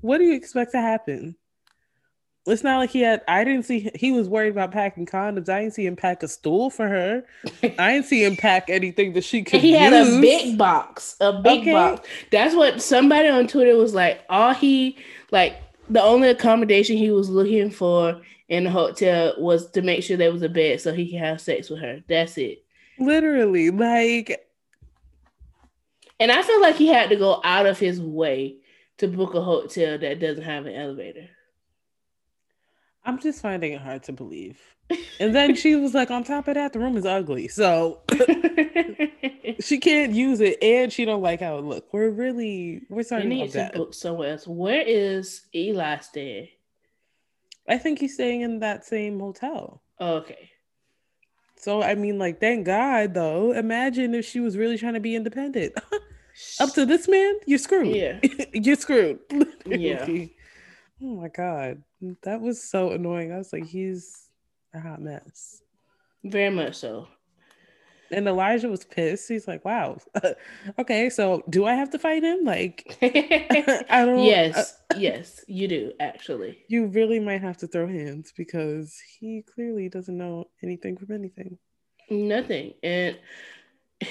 what 0.01 0.17
do 0.17 0.23
you 0.23 0.35
expect 0.35 0.71
to 0.71 0.81
happen? 0.81 1.35
It's 2.47 2.63
not 2.63 2.77
like 2.77 2.91
he 2.91 3.01
had. 3.01 3.23
I 3.27 3.43
didn't 3.43 3.63
see. 3.63 3.89
He 3.95 4.11
was 4.11 4.29
worried 4.29 4.51
about 4.51 4.71
packing 4.71 5.07
condoms. 5.07 5.49
I 5.49 5.61
didn't 5.61 5.73
see 5.73 5.87
him 5.87 5.95
pack 5.95 6.21
a 6.21 6.27
stool 6.27 6.69
for 6.69 6.87
her. 6.87 7.23
I 7.63 7.93
didn't 7.93 8.05
see 8.05 8.23
him 8.23 8.35
pack 8.35 8.69
anything 8.69 9.13
that 9.13 9.23
she 9.23 9.43
could. 9.43 9.61
he 9.61 9.71
use. 9.71 9.79
had 9.79 9.93
a 9.93 10.21
big 10.21 10.57
box, 10.57 11.15
a 11.19 11.33
big 11.33 11.61
okay. 11.61 11.71
box. 11.71 12.07
That's 12.31 12.55
what 12.55 12.83
somebody 12.83 13.29
on 13.29 13.47
Twitter 13.47 13.75
was 13.75 13.95
like. 13.95 14.21
All 14.29 14.53
he 14.53 14.97
like 15.31 15.57
the 15.89 16.01
only 16.01 16.29
accommodation 16.29 16.97
he 16.97 17.09
was 17.09 17.29
looking 17.29 17.71
for 17.71 18.21
in 18.47 18.65
the 18.65 18.69
hotel 18.69 19.33
was 19.39 19.71
to 19.71 19.81
make 19.81 20.03
sure 20.03 20.15
there 20.15 20.31
was 20.31 20.43
a 20.43 20.49
bed 20.49 20.79
so 20.79 20.93
he 20.93 21.09
could 21.09 21.19
have 21.19 21.41
sex 21.41 21.71
with 21.71 21.79
her. 21.79 22.03
That's 22.07 22.37
it. 22.37 22.63
Literally, 22.99 23.71
like. 23.71 24.47
And 26.19 26.31
I 26.31 26.41
feel 26.41 26.61
like 26.61 26.75
he 26.75 26.87
had 26.87 27.09
to 27.09 27.15
go 27.15 27.41
out 27.43 27.65
of 27.65 27.77
his 27.77 28.01
way 28.01 28.57
to 28.97 29.07
book 29.07 29.33
a 29.33 29.41
hotel 29.41 29.97
that 29.97 30.19
doesn't 30.19 30.43
have 30.43 30.65
an 30.65 30.75
elevator. 30.75 31.29
I'm 33.03 33.19
just 33.19 33.41
finding 33.41 33.73
it 33.73 33.81
hard 33.81 34.03
to 34.03 34.13
believe. 34.13 34.59
And 35.19 35.35
then 35.35 35.55
she 35.55 35.75
was 35.75 35.93
like, 35.93 36.11
on 36.11 36.23
top 36.23 36.47
of 36.47 36.55
that, 36.55 36.73
the 36.73 36.79
room 36.79 36.97
is 36.97 37.05
ugly. 37.05 37.47
So 37.47 38.01
she 39.59 39.79
can't 39.79 40.13
use 40.13 40.41
it 40.41 40.61
and 40.61 40.91
she 40.91 41.05
don't 41.05 41.21
like 41.21 41.41
how 41.41 41.57
it 41.57 41.65
look. 41.65 41.93
We're 41.93 42.09
really 42.09 42.81
we're 42.89 43.03
starting 43.03 43.47
to 43.47 43.53
that. 43.53 43.73
book 43.73 43.93
somewhere 43.93 44.31
else. 44.31 44.47
Where 44.47 44.81
is 44.81 45.43
Eli 45.53 45.97
staying? 45.97 46.49
I 47.67 47.77
think 47.77 47.99
he's 47.99 48.13
staying 48.13 48.41
in 48.41 48.59
that 48.59 48.85
same 48.85 49.19
hotel. 49.19 49.81
Oh, 49.99 50.15
okay. 50.17 50.51
So 51.65 51.81
I 51.81 51.95
mean, 51.95 52.19
like, 52.19 52.39
thank 52.39 52.67
God 52.67 53.15
though. 53.15 53.51
Imagine 53.51 54.13
if 54.13 54.23
she 54.23 54.39
was 54.39 54.55
really 54.55 54.77
trying 54.77 54.93
to 54.93 54.99
be 54.99 55.15
independent. 55.15 55.73
Up 56.59 56.71
to 56.75 56.85
this 56.85 57.07
man, 57.07 57.39
you're 57.47 57.57
screwed. 57.57 57.87
Yeah. 57.87 58.19
you're 58.53 58.75
screwed. 58.75 59.17
yeah. 59.65 60.05
Oh 61.01 61.15
my 61.21 61.27
God. 61.27 61.81
That 62.21 62.39
was 62.39 62.63
so 62.63 62.91
annoying. 62.91 63.31
I 63.31 63.39
was 63.39 63.51
like, 63.51 63.65
he's 63.65 64.29
a 64.75 64.79
hot 64.79 65.01
mess. 65.01 65.63
Very 66.23 66.51
much 66.51 66.75
so. 66.75 67.07
And 68.11 68.27
Elijah 68.27 68.69
was 68.69 68.85
pissed. 68.85 69.27
He's 69.27 69.47
like, 69.47 69.65
"Wow, 69.65 69.97
okay, 70.79 71.09
so 71.09 71.43
do 71.49 71.65
I 71.65 71.73
have 71.73 71.89
to 71.91 71.99
fight 71.99 72.23
him? 72.23 72.43
Like, 72.43 72.97
I 73.01 74.05
don't." 74.05 74.23
Yes, 74.23 74.55
uh, 74.91 74.95
yes, 74.97 75.43
you 75.47 75.67
do 75.67 75.91
actually. 75.99 76.59
You 76.67 76.87
really 76.87 77.19
might 77.19 77.41
have 77.41 77.57
to 77.57 77.67
throw 77.67 77.87
hands 77.87 78.31
because 78.35 78.95
he 79.19 79.43
clearly 79.43 79.89
doesn't 79.89 80.17
know 80.17 80.45
anything 80.63 80.97
from 80.97 81.11
anything. 81.11 81.57
Nothing, 82.09 82.73
and 82.83 83.17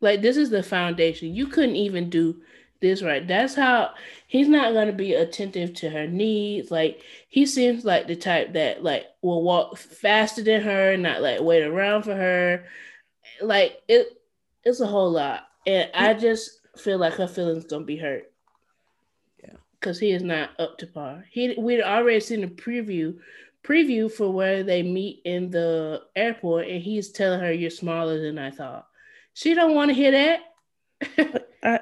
like 0.00 0.22
this 0.22 0.36
is 0.36 0.50
the 0.50 0.62
foundation. 0.62 1.34
You 1.34 1.46
couldn't 1.46 1.76
even 1.76 2.10
do 2.10 2.42
this 2.80 3.02
right. 3.02 3.26
That's 3.26 3.54
how 3.54 3.90
he's 4.26 4.48
not 4.48 4.72
gonna 4.72 4.92
be 4.92 5.14
attentive 5.14 5.74
to 5.74 5.90
her 5.90 6.06
needs. 6.06 6.70
Like 6.70 7.02
he 7.28 7.46
seems 7.46 7.84
like 7.84 8.06
the 8.06 8.16
type 8.16 8.54
that 8.54 8.82
like 8.82 9.06
will 9.22 9.42
walk 9.42 9.76
faster 9.76 10.42
than 10.42 10.62
her, 10.62 10.96
not 10.96 11.22
like 11.22 11.40
wait 11.40 11.62
around 11.62 12.02
for 12.02 12.14
her. 12.14 12.64
Like 13.40 13.80
it 13.88 14.08
it's 14.64 14.80
a 14.80 14.86
whole 14.86 15.10
lot. 15.10 15.46
And 15.66 15.90
I 15.94 16.14
just 16.14 16.50
feel 16.76 16.98
like 16.98 17.14
her 17.14 17.28
feelings 17.28 17.64
gonna 17.64 17.84
be 17.84 17.96
hurt. 17.96 18.32
Yeah. 19.42 19.56
Cause 19.80 19.98
he 19.98 20.12
is 20.12 20.22
not 20.22 20.50
up 20.58 20.78
to 20.78 20.86
par. 20.86 21.24
He 21.30 21.54
we'd 21.58 21.82
already 21.82 22.20
seen 22.20 22.44
a 22.44 22.48
preview 22.48 23.18
preview 23.62 24.10
for 24.10 24.32
where 24.32 24.62
they 24.62 24.82
meet 24.82 25.20
in 25.24 25.50
the 25.50 26.02
airport 26.16 26.66
and 26.66 26.82
he's 26.82 27.10
telling 27.10 27.40
her 27.40 27.52
you're 27.52 27.70
smaller 27.70 28.20
than 28.20 28.38
I 28.38 28.50
thought. 28.50 28.86
She 29.34 29.54
don't 29.54 29.74
want 29.74 29.90
to 29.90 29.94
hear 29.94 30.10
that. 30.12 30.40
I, 31.62 31.80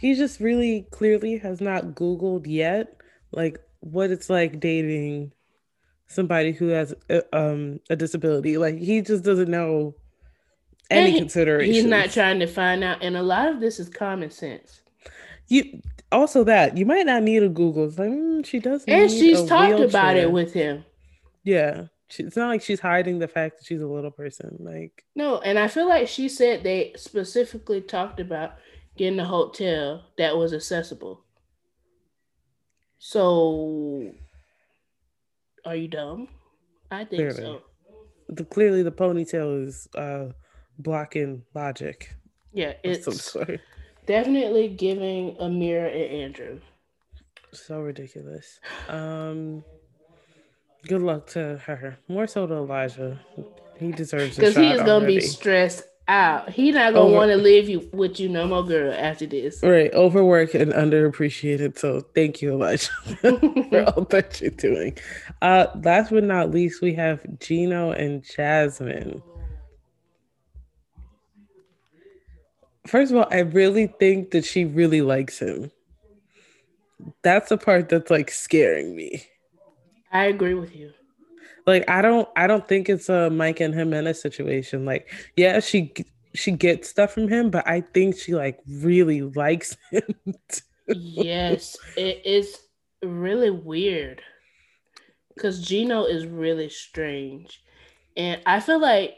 he 0.00 0.14
just 0.14 0.40
really 0.40 0.86
clearly 0.90 1.36
has 1.36 1.60
not 1.60 1.94
Googled 1.94 2.46
yet, 2.46 2.96
like 3.32 3.60
what 3.80 4.10
it's 4.10 4.30
like 4.30 4.58
dating 4.58 5.30
somebody 6.06 6.52
who 6.52 6.68
has 6.68 6.94
a, 7.10 7.22
um, 7.36 7.80
a 7.90 7.96
disability. 7.96 8.56
Like 8.56 8.78
he 8.78 9.02
just 9.02 9.22
doesn't 9.22 9.50
know 9.50 9.94
any 10.90 11.18
consideration. 11.18 11.74
He's 11.74 11.84
not 11.84 12.10
trying 12.10 12.40
to 12.40 12.46
find 12.46 12.82
out, 12.82 13.02
and 13.02 13.14
a 13.14 13.22
lot 13.22 13.48
of 13.48 13.60
this 13.60 13.78
is 13.78 13.90
common 13.90 14.30
sense. 14.30 14.80
You 15.48 15.82
also 16.10 16.44
that 16.44 16.78
you 16.78 16.86
might 16.86 17.04
not 17.04 17.22
need 17.22 17.42
a 17.42 17.50
Google. 17.50 17.84
It's 17.84 17.98
like 17.98 18.08
mm, 18.08 18.46
she 18.46 18.58
does, 18.58 18.82
and 18.88 19.10
she's 19.10 19.44
talked 19.44 19.68
wheelchair. 19.68 19.86
about 19.86 20.16
it 20.16 20.32
with 20.32 20.54
him. 20.54 20.82
Yeah, 21.44 21.88
it's 22.18 22.38
not 22.38 22.48
like 22.48 22.62
she's 22.62 22.80
hiding 22.80 23.18
the 23.18 23.28
fact 23.28 23.58
that 23.58 23.66
she's 23.66 23.82
a 23.82 23.86
little 23.86 24.10
person. 24.10 24.56
Like 24.60 25.04
no, 25.14 25.40
and 25.40 25.58
I 25.58 25.68
feel 25.68 25.86
like 25.86 26.08
she 26.08 26.30
said 26.30 26.62
they 26.62 26.94
specifically 26.96 27.82
talked 27.82 28.18
about 28.18 28.54
getting 28.96 29.18
a 29.20 29.24
hotel 29.24 30.04
that 30.18 30.36
was 30.36 30.52
accessible. 30.52 31.24
So, 32.98 34.12
are 35.64 35.76
you 35.76 35.88
dumb? 35.88 36.28
I 36.90 37.04
think 37.04 37.20
clearly. 37.20 37.42
so. 37.42 37.62
The 38.28 38.44
clearly 38.44 38.82
the 38.82 38.92
ponytail 38.92 39.66
is 39.66 39.88
uh, 39.96 40.26
blocking 40.78 41.42
logic. 41.54 42.14
Yeah, 42.52 42.74
it's 42.84 43.36
definitely 44.06 44.68
giving 44.68 45.36
Amira 45.36 45.86
and 45.86 46.22
Andrew. 46.22 46.60
So 47.52 47.80
ridiculous. 47.80 48.60
Um, 48.88 49.64
good 50.86 51.02
luck 51.02 51.26
to 51.28 51.60
her. 51.64 51.98
More 52.08 52.26
so 52.26 52.46
to 52.46 52.54
Elijah. 52.54 53.20
He 53.78 53.92
deserves 53.92 54.36
it. 54.38 54.40
because 54.40 54.56
he 54.56 54.70
is 54.70 54.82
gonna 54.82 55.06
be 55.06 55.20
stressed 55.20 55.84
out. 56.10 56.50
He 56.50 56.72
not 56.72 56.92
gonna 56.92 57.12
want 57.12 57.30
to 57.30 57.36
live 57.36 57.68
you 57.68 57.88
with 57.92 58.18
you 58.18 58.28
no 58.28 58.46
more, 58.46 58.64
girl. 58.64 58.92
After 58.92 59.26
this, 59.26 59.62
right? 59.62 59.92
Overworked 59.94 60.54
and 60.54 60.72
underappreciated. 60.72 61.78
So 61.78 62.00
thank 62.14 62.42
you, 62.42 62.58
much 62.58 62.88
for 63.20 63.84
all 63.96 64.04
that 64.10 64.40
you're 64.40 64.50
doing. 64.50 64.98
Uh, 65.40 65.68
last 65.82 66.10
but 66.10 66.24
not 66.24 66.50
least, 66.50 66.82
we 66.82 66.92
have 66.94 67.24
Gino 67.38 67.92
and 67.92 68.24
Jasmine. 68.24 69.22
First 72.86 73.12
of 73.12 73.18
all, 73.18 73.28
I 73.30 73.40
really 73.40 73.86
think 73.86 74.32
that 74.32 74.44
she 74.44 74.64
really 74.64 75.02
likes 75.02 75.38
him. 75.38 75.70
That's 77.22 77.48
the 77.50 77.56
part 77.56 77.88
that's 77.88 78.10
like 78.10 78.30
scaring 78.30 78.96
me. 78.96 79.24
I 80.12 80.24
agree 80.24 80.54
with 80.54 80.74
you 80.74 80.92
like 81.66 81.88
I 81.88 82.02
don't 82.02 82.28
I 82.36 82.46
don't 82.46 82.66
think 82.66 82.88
it's 82.88 83.08
a 83.08 83.30
Mike 83.30 83.60
and 83.60 83.74
Jimenez 83.74 84.20
situation. 84.20 84.84
Like, 84.84 85.12
yeah, 85.36 85.60
she 85.60 85.92
she 86.34 86.52
gets 86.52 86.88
stuff 86.88 87.12
from 87.12 87.28
him, 87.28 87.50
but 87.50 87.66
I 87.66 87.80
think 87.80 88.16
she 88.16 88.34
like 88.34 88.60
really 88.68 89.22
likes 89.22 89.76
him. 89.90 90.02
yes, 90.86 91.76
it 91.96 92.24
is 92.24 92.58
really 93.02 93.50
weird 93.50 94.22
because 95.34 95.66
Gino 95.66 96.04
is 96.04 96.26
really 96.26 96.68
strange, 96.68 97.62
and 98.16 98.40
I 98.46 98.60
feel 98.60 98.80
like 98.80 99.16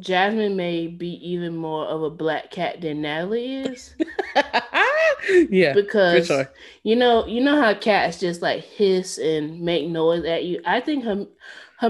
Jasmine 0.00 0.56
may 0.56 0.88
be 0.88 1.14
even 1.28 1.56
more 1.56 1.86
of 1.86 2.02
a 2.02 2.10
black 2.10 2.50
cat 2.50 2.80
than 2.80 3.02
Natalie 3.02 3.58
is. 3.58 3.94
yeah, 5.48 5.72
because 5.72 6.26
sure. 6.26 6.50
you 6.82 6.96
know, 6.96 7.26
you 7.26 7.40
know 7.40 7.60
how 7.60 7.74
cats 7.74 8.18
just 8.18 8.42
like 8.42 8.64
hiss 8.64 9.18
and 9.18 9.60
make 9.60 9.88
noise 9.88 10.24
at 10.24 10.44
you. 10.44 10.60
I 10.66 10.80
think 10.80 11.04
her 11.04 11.26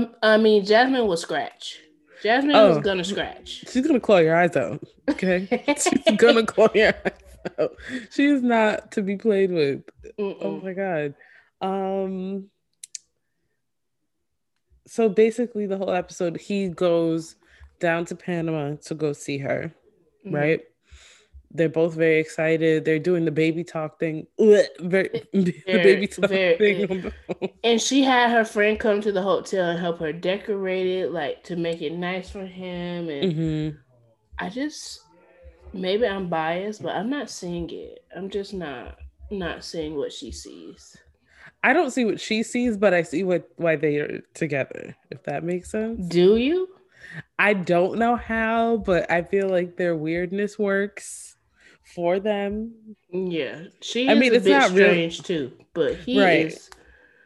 her, 0.00 0.10
I 0.22 0.36
mean, 0.36 0.64
Jasmine 0.64 1.06
will 1.06 1.16
scratch. 1.16 1.78
Jasmine 2.22 2.56
oh, 2.56 2.68
was 2.68 2.78
gonna 2.78 3.04
scratch. 3.04 3.64
She's 3.70 3.86
gonna 3.86 4.00
claw 4.00 4.18
your 4.18 4.36
eyes 4.36 4.56
out. 4.56 4.82
Okay, 5.10 5.64
she's 5.78 6.16
gonna 6.16 6.46
claw 6.46 6.68
your 6.74 6.94
eyes 7.04 7.50
out. 7.58 7.72
She 8.10 8.26
is 8.26 8.42
not 8.42 8.92
to 8.92 9.02
be 9.02 9.16
played 9.16 9.50
with. 9.52 9.82
Mm-mm. 10.18 10.36
Oh 10.40 10.60
my 10.60 10.72
god. 10.72 11.14
Um. 11.60 12.48
So 14.86 15.08
basically, 15.08 15.66
the 15.66 15.76
whole 15.76 15.90
episode, 15.90 16.36
he 16.36 16.68
goes 16.68 17.36
down 17.80 18.04
to 18.06 18.14
Panama 18.14 18.76
to 18.86 18.94
go 18.94 19.12
see 19.12 19.38
her, 19.38 19.74
mm-hmm. 20.24 20.34
right? 20.34 20.60
They're 21.54 21.68
both 21.68 21.94
very 21.94 22.18
excited. 22.18 22.84
They're 22.84 22.98
doing 22.98 23.24
the 23.24 23.30
baby 23.30 23.62
talk 23.62 24.00
thing. 24.00 24.26
Very, 24.38 25.22
the 25.32 25.54
baby 25.64 26.08
talk 26.08 26.28
very, 26.28 26.86
thing. 26.86 27.12
and 27.62 27.80
she 27.80 28.02
had 28.02 28.30
her 28.30 28.44
friend 28.44 28.78
come 28.78 29.00
to 29.00 29.12
the 29.12 29.22
hotel 29.22 29.70
and 29.70 29.78
help 29.78 30.00
her 30.00 30.12
decorate 30.12 30.86
it, 30.86 31.12
like 31.12 31.44
to 31.44 31.54
make 31.54 31.80
it 31.80 31.92
nice 31.92 32.28
for 32.28 32.44
him. 32.44 33.08
And 33.08 33.32
mm-hmm. 33.32 33.76
I 34.44 34.50
just 34.50 35.00
maybe 35.72 36.06
I'm 36.06 36.28
biased, 36.28 36.82
but 36.82 36.96
I'm 36.96 37.08
not 37.08 37.30
seeing 37.30 37.70
it. 37.70 38.04
I'm 38.14 38.28
just 38.28 38.52
not 38.52 38.98
not 39.30 39.64
seeing 39.64 39.94
what 39.94 40.12
she 40.12 40.32
sees. 40.32 40.96
I 41.62 41.72
don't 41.72 41.92
see 41.92 42.04
what 42.04 42.20
she 42.20 42.42
sees, 42.42 42.76
but 42.76 42.92
I 42.92 43.02
see 43.02 43.22
what 43.22 43.48
why 43.56 43.76
they 43.76 43.98
are 43.98 44.20
together. 44.34 44.96
If 45.12 45.22
that 45.22 45.44
makes 45.44 45.70
sense. 45.70 46.04
Do 46.08 46.36
you? 46.36 46.68
I 47.38 47.54
don't 47.54 47.98
know 48.00 48.16
how, 48.16 48.78
but 48.78 49.08
I 49.08 49.22
feel 49.22 49.48
like 49.48 49.76
their 49.76 49.94
weirdness 49.94 50.58
works 50.58 51.33
for 51.84 52.18
them. 52.18 52.72
Yeah, 53.10 53.64
she. 53.80 54.08
I 54.08 54.14
mean, 54.14 54.34
it's 54.34 54.46
not 54.46 54.70
strange 54.70 55.18
real... 55.18 55.24
too, 55.24 55.52
but 55.74 55.96
he 55.96 56.20
right. 56.20 56.46
is 56.46 56.70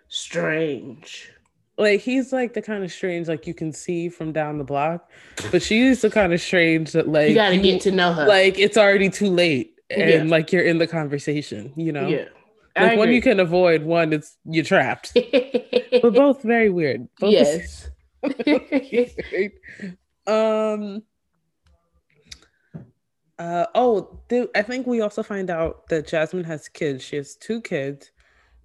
strange. 0.08 1.30
Like 1.76 2.00
he's 2.00 2.32
like 2.32 2.54
the 2.54 2.62
kind 2.62 2.82
of 2.82 2.90
strange 2.90 3.28
like 3.28 3.46
you 3.46 3.54
can 3.54 3.72
see 3.72 4.08
from 4.08 4.32
down 4.32 4.58
the 4.58 4.64
block, 4.64 5.08
but 5.52 5.62
she's 5.62 6.02
the 6.02 6.10
kind 6.10 6.32
of 6.32 6.40
strange 6.40 6.90
that 6.92 7.08
like 7.08 7.28
you 7.28 7.36
got 7.36 7.50
to 7.50 7.58
get 7.58 7.82
to 7.82 7.92
know 7.92 8.12
her. 8.12 8.26
Like 8.26 8.58
it's 8.58 8.76
already 8.76 9.10
too 9.10 9.30
late, 9.30 9.76
and 9.88 10.10
yeah. 10.10 10.22
like 10.24 10.52
you're 10.52 10.64
in 10.64 10.78
the 10.78 10.88
conversation. 10.88 11.72
You 11.76 11.92
know. 11.92 12.08
Yeah. 12.08 12.24
Like 12.76 12.98
one 12.98 13.12
you 13.12 13.20
can 13.20 13.40
avoid, 13.40 13.82
one 13.82 14.12
it's 14.12 14.36
you're 14.44 14.64
trapped. 14.64 15.12
but 15.14 16.14
both 16.14 16.42
very 16.42 16.70
weird. 16.70 17.08
Both 17.18 17.32
yes. 17.32 17.90
um 20.26 21.02
uh, 23.38 23.66
oh, 23.74 24.18
th- 24.28 24.50
I 24.54 24.62
think 24.62 24.86
we 24.86 25.00
also 25.00 25.22
find 25.22 25.50
out 25.50 25.88
that 25.88 26.08
Jasmine 26.08 26.44
has 26.44 26.68
kids. 26.68 27.04
She 27.04 27.16
has 27.16 27.36
two 27.36 27.60
kids. 27.60 28.10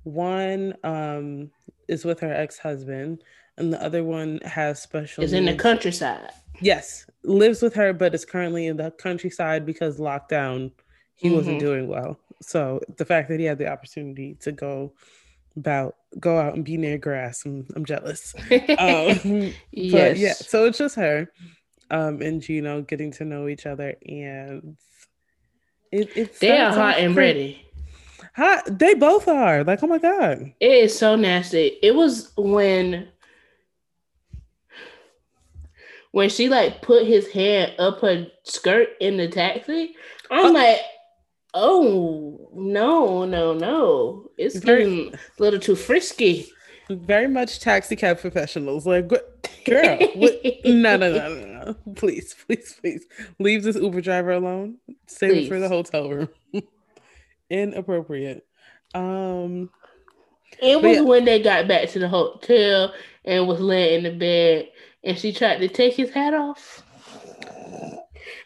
One 0.03 0.75
um, 0.83 1.51
is 1.87 2.05
with 2.05 2.19
her 2.21 2.33
ex 2.33 2.57
husband, 2.57 3.23
and 3.57 3.71
the 3.71 3.81
other 3.83 4.03
one 4.03 4.39
has 4.43 4.81
special. 4.81 5.23
Is 5.23 5.31
needs. 5.31 5.39
in 5.39 5.45
the 5.45 5.61
countryside. 5.61 6.29
Yes, 6.59 7.05
lives 7.23 7.61
with 7.61 7.73
her, 7.75 7.93
but 7.93 8.15
is 8.15 8.25
currently 8.25 8.67
in 8.67 8.77
the 8.77 8.91
countryside 8.91 9.65
because 9.65 9.99
lockdown. 9.99 10.71
He 11.15 11.27
mm-hmm. 11.27 11.37
wasn't 11.37 11.59
doing 11.59 11.87
well. 11.87 12.19
So 12.41 12.81
the 12.97 13.05
fact 13.05 13.29
that 13.29 13.39
he 13.39 13.45
had 13.45 13.59
the 13.59 13.67
opportunity 13.67 14.35
to 14.41 14.51
go 14.51 14.93
about 15.55 15.95
go 16.19 16.39
out 16.39 16.55
and 16.55 16.65
be 16.65 16.77
near 16.77 16.97
grass, 16.97 17.45
I'm, 17.45 17.67
I'm 17.75 17.85
jealous. 17.85 18.33
um, 18.79 19.53
yes. 19.71 20.17
yeah, 20.17 20.33
so 20.33 20.65
it's 20.65 20.79
just 20.79 20.95
her 20.95 21.29
um, 21.93 22.23
and 22.23 22.41
Gino 22.41 22.81
getting 22.81 23.11
to 23.13 23.23
know 23.23 23.47
each 23.47 23.67
other, 23.67 23.95
and 24.05 24.75
it, 25.91 26.09
it's 26.15 26.39
they 26.39 26.57
are 26.57 26.73
hot 26.73 26.97
and 26.97 27.15
ready. 27.15 27.65
Hot, 28.35 28.63
they 28.79 28.95
both 28.95 29.27
are. 29.27 29.63
Like, 29.63 29.83
oh 29.83 29.87
my 29.87 29.99
god, 29.99 30.53
it 30.59 30.71
is 30.71 30.97
so 30.97 31.15
nasty. 31.15 31.77
It 31.83 31.93
was 31.93 32.31
when 32.35 33.09
when 36.11 36.29
she 36.29 36.49
like 36.49 36.81
put 36.81 37.05
his 37.05 37.31
hand 37.31 37.73
up 37.77 38.01
her 38.01 38.25
skirt 38.43 38.89
in 38.99 39.17
the 39.17 39.27
taxi. 39.27 39.95
I'm 40.31 40.47
oh. 40.47 40.51
like, 40.51 40.79
oh 41.53 42.49
no, 42.55 43.23
no, 43.23 43.53
no, 43.53 44.31
it's 44.35 44.59
getting 44.59 45.13
a 45.13 45.17
little 45.37 45.59
too 45.59 45.75
frisky. 45.75 46.47
Very 46.89 47.27
much 47.27 47.59
taxi 47.59 47.95
cab 47.95 48.19
professionals. 48.19 48.87
Like, 48.87 49.11
girl, 49.65 49.97
what? 50.15 50.41
no, 50.65 50.97
no, 50.97 51.11
no, 51.11 51.35
no, 51.35 51.63
no. 51.65 51.93
Please, 51.95 52.35
please, 52.45 52.75
please 52.79 53.05
leave 53.39 53.63
this 53.63 53.75
Uber 53.75 54.01
driver 54.01 54.31
alone. 54.31 54.77
Save 55.07 55.31
please. 55.31 55.45
it 55.45 55.49
for 55.49 55.59
the 55.59 55.69
hotel 55.69 56.09
room. 56.09 56.29
Inappropriate. 57.49 58.45
Um, 58.93 59.69
it 60.61 60.81
was 60.81 60.97
yeah. 60.97 61.01
when 61.01 61.25
they 61.25 61.41
got 61.41 61.67
back 61.67 61.89
to 61.89 61.99
the 61.99 62.07
hotel 62.07 62.93
and 63.25 63.47
was 63.47 63.59
laying 63.59 64.03
in 64.05 64.13
the 64.13 64.17
bed, 64.17 64.69
and 65.03 65.17
she 65.17 65.33
tried 65.33 65.57
to 65.57 65.67
take 65.67 65.95
his 65.95 66.09
hat 66.11 66.33
off, 66.33 66.83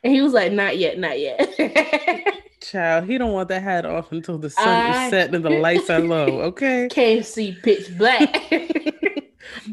and 0.03 0.13
he 0.13 0.21
was 0.21 0.33
like, 0.33 0.51
"Not 0.51 0.77
yet, 0.77 0.97
not 0.97 1.19
yet." 1.19 1.39
Child, 2.61 3.05
he 3.05 3.17
don't 3.17 3.33
want 3.33 3.49
that 3.49 3.61
hat 3.61 3.85
off 3.85 4.11
until 4.11 4.37
the 4.37 4.49
sun 4.49 4.67
I 4.67 5.05
is 5.05 5.09
set 5.11 5.33
and 5.33 5.43
the 5.43 5.49
lights 5.49 5.89
are 5.89 5.99
low. 5.99 6.41
Okay, 6.47 6.87
can't 6.89 7.25
see 7.25 7.55
pitch 7.63 7.95
black. 7.97 8.33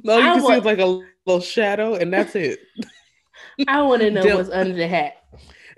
no, 0.03 0.19
you 0.19 0.23
I 0.23 0.35
can 0.35 0.43
want... 0.43 0.63
see 0.63 0.69
like 0.69 0.79
a 0.79 1.03
little 1.27 1.41
shadow, 1.41 1.95
and 1.95 2.13
that's 2.13 2.35
it. 2.35 2.61
I 3.69 3.83
want 3.83 4.03
to 4.03 4.11
know 4.11 4.37
what's 4.37 4.51
under 4.51 4.75
the 4.75 4.89
hat. 4.89 5.15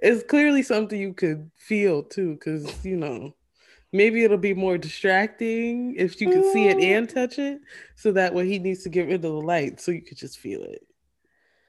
It's 0.03 0.25
clearly 0.25 0.63
something 0.63 1.01
you 1.01 1.15
could 1.15 1.51
feel 1.57 2.03
too, 2.03 2.35
because 2.35 2.85
you 2.85 2.97
know 2.97 3.35
maybe 3.93 4.25
it'll 4.25 4.37
be 4.37 4.55
more 4.55 4.79
distracting 4.79 5.95
if 5.97 6.21
you 6.21 6.31
can 6.31 6.53
see 6.53 6.69
it 6.69 6.79
and 6.79 7.09
mm. 7.09 7.15
touch 7.15 7.39
it 7.39 7.61
so 7.95 8.13
that 8.13 8.35
way 8.35 8.47
he 8.47 8.59
needs 8.59 8.83
to 8.83 8.89
get 8.89 9.07
rid 9.07 9.15
of 9.17 9.23
the 9.23 9.29
light 9.31 9.81
so 9.81 9.91
you 9.91 10.03
could 10.03 10.19
just 10.19 10.39
feel 10.39 10.63
it 10.63 10.87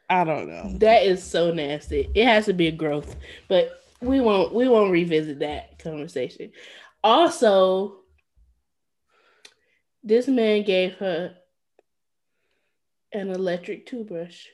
i 0.09 0.23
don't 0.23 0.49
know 0.49 0.71
that 0.77 1.03
is 1.03 1.23
so 1.23 1.51
nasty 1.51 2.09
it 2.15 2.25
has 2.25 2.45
to 2.45 2.53
be 2.53 2.67
a 2.67 2.71
growth 2.71 3.15
but 3.47 3.83
we 4.01 4.19
won't 4.19 4.53
we 4.53 4.67
won't 4.67 4.91
revisit 4.91 5.39
that 5.39 5.79
conversation 5.79 6.51
also 7.03 7.99
this 10.03 10.27
man 10.27 10.63
gave 10.63 10.93
her 10.95 11.35
an 13.13 13.29
electric 13.29 13.85
toothbrush 13.85 14.45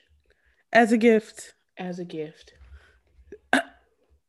as 0.72 0.92
a 0.92 0.96
gift 0.96 1.54
as 1.76 1.98
a 1.98 2.04
gift 2.04 2.54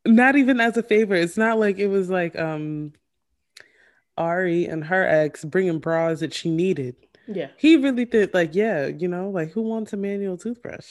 not 0.06 0.36
even 0.36 0.60
as 0.60 0.76
a 0.76 0.82
favor 0.82 1.14
it's 1.14 1.36
not 1.36 1.58
like 1.58 1.78
it 1.78 1.88
was 1.88 2.10
like 2.10 2.38
um 2.38 2.92
Ari 4.18 4.66
and 4.66 4.84
her 4.84 5.06
ex 5.06 5.44
bringing 5.44 5.78
bras 5.78 6.20
that 6.20 6.32
she 6.32 6.50
needed. 6.50 6.96
Yeah. 7.26 7.48
He 7.56 7.76
really 7.76 8.04
did, 8.04 8.32
like, 8.32 8.54
yeah, 8.54 8.86
you 8.86 9.08
know, 9.08 9.30
like 9.30 9.50
who 9.50 9.62
wants 9.62 9.92
a 9.92 9.96
manual 9.96 10.38
toothbrush? 10.38 10.86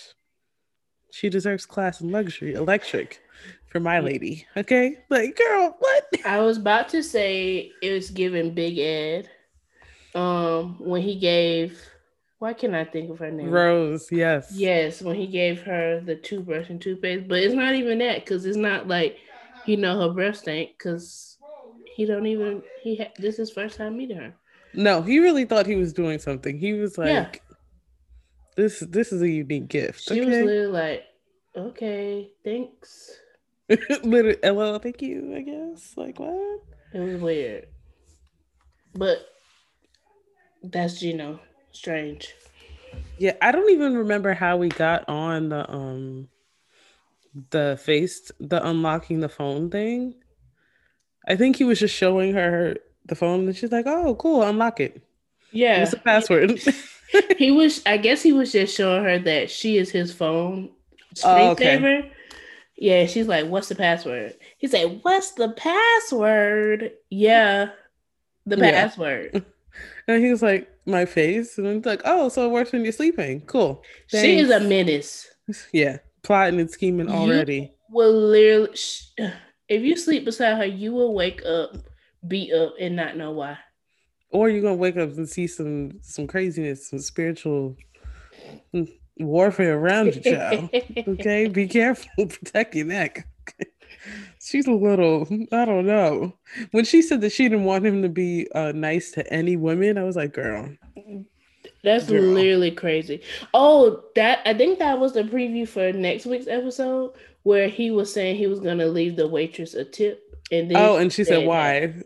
She 1.12 1.30
deserves 1.30 1.66
class 1.66 2.02
and 2.02 2.12
luxury, 2.12 2.54
electric 2.54 3.22
for 3.76 3.82
my 3.82 4.00
lady. 4.00 4.48
Okay. 4.56 5.00
Like, 5.10 5.36
girl, 5.36 5.76
what? 5.80 6.10
I 6.24 6.40
was 6.40 6.56
about 6.56 6.88
to 6.90 7.04
say 7.04 7.74
it 7.82 7.92
was 7.92 8.10
giving 8.10 8.54
Big 8.54 8.78
Ed 8.80 9.30
um 10.14 10.78
when 10.80 11.02
he 11.02 11.20
gave 11.20 11.86
why 12.40 12.54
can 12.54 12.74
I 12.74 12.86
think 12.86 13.12
of 13.12 13.20
her 13.20 13.32
name? 13.32 13.50
Rose, 13.50 14.10
yes. 14.14 14.54
Yes, 14.54 15.02
when 15.02 15.18
he 15.18 15.28
gave 15.28 15.62
her 15.64 16.00
the 16.00 16.16
toothbrush 16.16 16.70
and 16.70 16.82
toothpaste, 16.82 17.28
but 17.28 17.40
it's 17.40 17.54
not 17.54 17.76
even 17.76 17.98
that 18.00 18.24
because 18.24 18.46
it's 18.46 18.56
not 18.56 18.88
like 18.88 19.18
you 19.66 19.76
know 19.76 20.00
her 20.00 20.14
breath 20.14 20.38
stank 20.38 20.70
because 20.78 21.38
he 21.98 22.06
don't 22.06 22.28
even 22.28 22.62
he 22.82 22.96
ha- 22.96 23.12
this 23.18 23.40
is 23.40 23.52
first 23.52 23.78
time 23.78 23.98
meeting 23.98 24.16
her. 24.16 24.34
No, 24.74 25.02
he 25.02 25.20
really 25.20 25.44
thought 25.44 25.66
he 25.66 25.76
was 25.76 25.92
doing 25.92 26.20
something. 26.20 26.58
He 26.58 26.72
was 26.72 26.98
like, 26.98 27.10
yeah. 27.10 27.56
"This 28.56 28.80
this 28.80 29.12
is 29.12 29.22
a 29.22 29.30
unique 29.30 29.68
gift." 29.68 30.00
She 30.00 30.22
okay. 30.22 30.26
was 30.26 30.38
literally 30.38 30.68
like, 30.68 31.04
"Okay, 31.58 32.32
thanks." 32.46 33.20
literally, 34.04 34.38
well, 34.44 34.80
thank 34.80 35.02
you. 35.02 35.36
I 35.36 35.42
guess. 35.42 35.94
Like 35.98 36.20
what? 36.20 36.62
It 36.94 37.00
was 37.00 37.22
weird, 37.22 37.68
but 38.94 39.26
that's 40.64 41.00
Gino. 41.00 41.40
Strange. 41.72 42.34
Yeah, 43.18 43.34
I 43.42 43.52
don't 43.52 43.72
even 43.72 43.98
remember 43.98 44.34
how 44.34 44.58
we 44.58 44.70
got 44.70 45.08
on 45.10 45.50
the 45.50 45.70
um 45.70 46.30
the 47.50 47.80
face 47.82 48.32
the 48.40 48.66
unlocking 48.66 49.20
the 49.20 49.30
phone 49.30 49.70
thing. 49.70 50.16
I 51.28 51.36
think 51.36 51.56
he 51.56 51.64
was 51.64 51.80
just 51.80 51.96
showing 51.96 52.34
her 52.34 52.78
the 53.06 53.16
phone 53.16 53.48
and 53.48 53.56
she's 53.56 53.72
like, 53.72 53.88
oh, 53.88 54.16
cool, 54.16 54.44
unlock 54.44 54.80
it. 54.80 55.02
Yeah. 55.52 55.80
What's 55.80 55.92
the 55.92 55.98
password? 55.98 56.60
he 57.38 57.52
was, 57.52 57.82
I 57.86 57.98
guess 57.98 58.22
he 58.22 58.32
was 58.32 58.52
just 58.52 58.76
showing 58.76 59.04
her 59.04 59.20
that 59.20 59.50
she 59.50 59.78
is 59.78 59.90
his 59.90 60.14
phone 60.14 60.70
screensaver. 61.16 61.24
Oh, 61.24 61.50
okay. 61.52 62.12
Yeah, 62.78 63.06
she's 63.06 63.28
like, 63.28 63.48
what's 63.48 63.70
the 63.70 63.76
password? 63.76 64.36
He 64.58 64.68
said, 64.68 65.00
what's 65.02 65.32
the 65.32 65.50
password? 65.50 66.92
Yeah, 67.10 67.70
the 68.46 68.58
password. 68.58 69.32
Yeah. 69.34 69.40
And 70.08 70.24
he 70.24 70.32
was 70.32 70.42
like, 70.42 70.70
my 70.86 71.06
face. 71.06 71.58
And 71.58 71.68
it's 71.68 71.86
like, 71.86 72.02
oh, 72.06 72.30
so 72.30 72.46
it 72.46 72.52
works 72.52 72.72
when 72.72 72.84
you're 72.84 72.94
sleeping. 72.94 73.42
Cool. 73.42 73.84
Thanks. 74.10 74.26
She 74.26 74.38
is 74.38 74.50
a 74.50 74.60
menace. 74.60 75.28
Yeah, 75.72 75.98
plotting 76.24 76.60
and 76.60 76.72
scheming 76.72 77.08
already. 77.10 77.72
Will 77.92 78.14
literally, 78.14 78.76
if 79.70 79.84
you 79.84 79.96
sleep 79.96 80.26
beside 80.26 80.58
her, 80.58 80.66
you 80.66 80.92
will 80.92 81.14
wake 81.14 81.46
up, 81.46 81.76
beat 82.28 82.52
up, 82.52 82.74
and 82.80 82.96
not 82.96 83.16
know 83.16 83.32
why. 83.32 83.58
Or 84.32 84.50
you're 84.50 84.64
gonna 84.64 84.76
wake 84.76 84.98
up 84.98 85.10
and 85.18 85.30
see 85.30 85.46
some 85.46 86.00
some 86.02 86.26
craziness, 86.26 86.90
some 86.90 86.98
spiritual 86.98 87.76
hmm, 88.72 88.86
warfare 89.20 89.78
around 89.78 90.16
you, 90.16 90.22
child. 90.22 90.70
okay, 91.08 91.48
be 91.48 91.68
careful, 91.68 92.28
protect 92.28 92.76
your 92.76 92.86
neck. 92.86 93.28
She's 94.40 94.68
a 94.68 94.72
little, 94.72 95.28
I 95.52 95.66
don't 95.66 95.88
know. 95.88 96.38
When 96.72 96.86
she 96.86 97.02
said 97.02 97.22
that 97.22 97.32
she 97.32 97.50
didn't 97.50 97.66
want 97.66 97.86
him 97.86 98.04
to 98.04 98.10
be 98.10 98.48
uh, 98.54 98.74
nice 98.74 99.12
to 99.12 99.34
any 99.34 99.56
women, 99.56 99.98
I 99.98 100.04
was 100.04 100.16
like, 100.16 100.34
girl. 100.34 100.70
That's 101.84 102.08
girl. 102.08 102.22
literally 102.22 102.72
crazy. 102.72 103.22
Oh, 103.54 104.04
that 104.16 104.40
I 104.46 104.54
think 104.54 104.80
that 104.80 105.00
was 105.00 105.14
the 105.14 105.24
preview 105.24 105.68
for 105.68 105.92
next 105.94 106.26
week's 106.26 106.48
episode 106.48 107.14
where 107.44 107.68
he 107.68 107.92
was 107.92 108.12
saying 108.12 108.38
he 108.38 108.48
was 108.48 108.60
gonna 108.60 108.88
leave 108.88 109.16
the 109.16 109.28
waitress 109.28 109.76
a 109.76 109.86
tip, 109.86 110.36
and 110.52 110.70
then 110.70 110.78
oh, 110.78 110.98
and 110.98 111.14
she 111.14 111.24
said, 111.24 111.46
"Why? 111.46 111.88
That. 111.88 112.06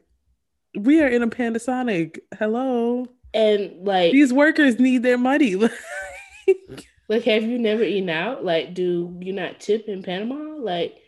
We 0.82 1.02
are 1.02 1.08
in 1.08 1.24
a 1.24 1.28
Panasonic. 1.28 2.20
Hello." 2.38 3.08
And 3.34 3.86
like 3.86 4.12
these 4.12 4.34
workers 4.34 4.80
need 4.80 5.04
their 5.04 5.18
money. 5.18 5.56
like, 7.10 7.24
have 7.24 7.44
you 7.44 7.58
never 7.58 7.84
eaten 7.84 8.10
out? 8.10 8.46
Like, 8.46 8.74
do 8.76 9.18
you 9.20 9.34
not 9.34 9.60
tip 9.60 9.88
in 9.88 10.04
Panama? 10.04 10.56
Like, 10.58 11.02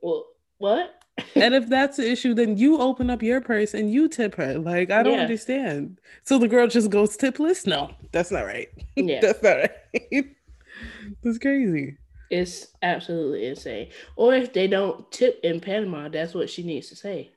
well, 0.00 0.26
what? 0.58 1.02
and 1.34 1.54
if 1.54 1.68
that's 1.68 1.98
the 1.98 2.10
issue, 2.10 2.32
then 2.32 2.56
you 2.56 2.78
open 2.78 3.10
up 3.10 3.22
your 3.22 3.42
purse 3.42 3.74
and 3.74 3.92
you 3.92 4.08
tip 4.08 4.34
her. 4.36 4.58
Like, 4.58 4.90
I 4.90 5.02
don't 5.02 5.14
yeah. 5.14 5.20
understand. 5.20 6.00
So 6.24 6.38
the 6.38 6.48
girl 6.48 6.66
just 6.66 6.88
goes 6.88 7.16
tipless? 7.18 7.66
No, 7.66 7.90
that's 8.12 8.30
not 8.30 8.46
right. 8.46 8.68
Yeah. 8.96 9.20
that's 9.20 9.42
not 9.42 9.56
right. 9.56 10.26
that's 11.22 11.38
crazy. 11.38 11.98
It's 12.30 12.68
absolutely 12.82 13.46
insane. 13.46 13.90
Or 14.16 14.34
if 14.34 14.54
they 14.54 14.66
don't 14.66 15.10
tip 15.12 15.38
in 15.42 15.60
Panama, 15.60 16.08
that's 16.08 16.32
what 16.32 16.48
she 16.48 16.62
needs 16.62 16.88
to 16.88 16.96
say. 16.96 17.30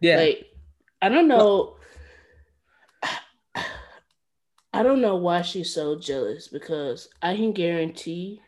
Yeah. 0.00 0.16
Like, 0.16 0.46
I 1.00 1.08
don't 1.08 1.26
know. 1.26 1.38
Well, 1.38 1.76
I 4.72 4.82
don't 4.82 5.00
know 5.02 5.16
why 5.16 5.42
she's 5.42 5.72
so 5.72 5.98
jealous 5.98 6.48
because 6.48 7.08
I 7.20 7.36
can 7.36 7.52
guarantee 7.52 8.40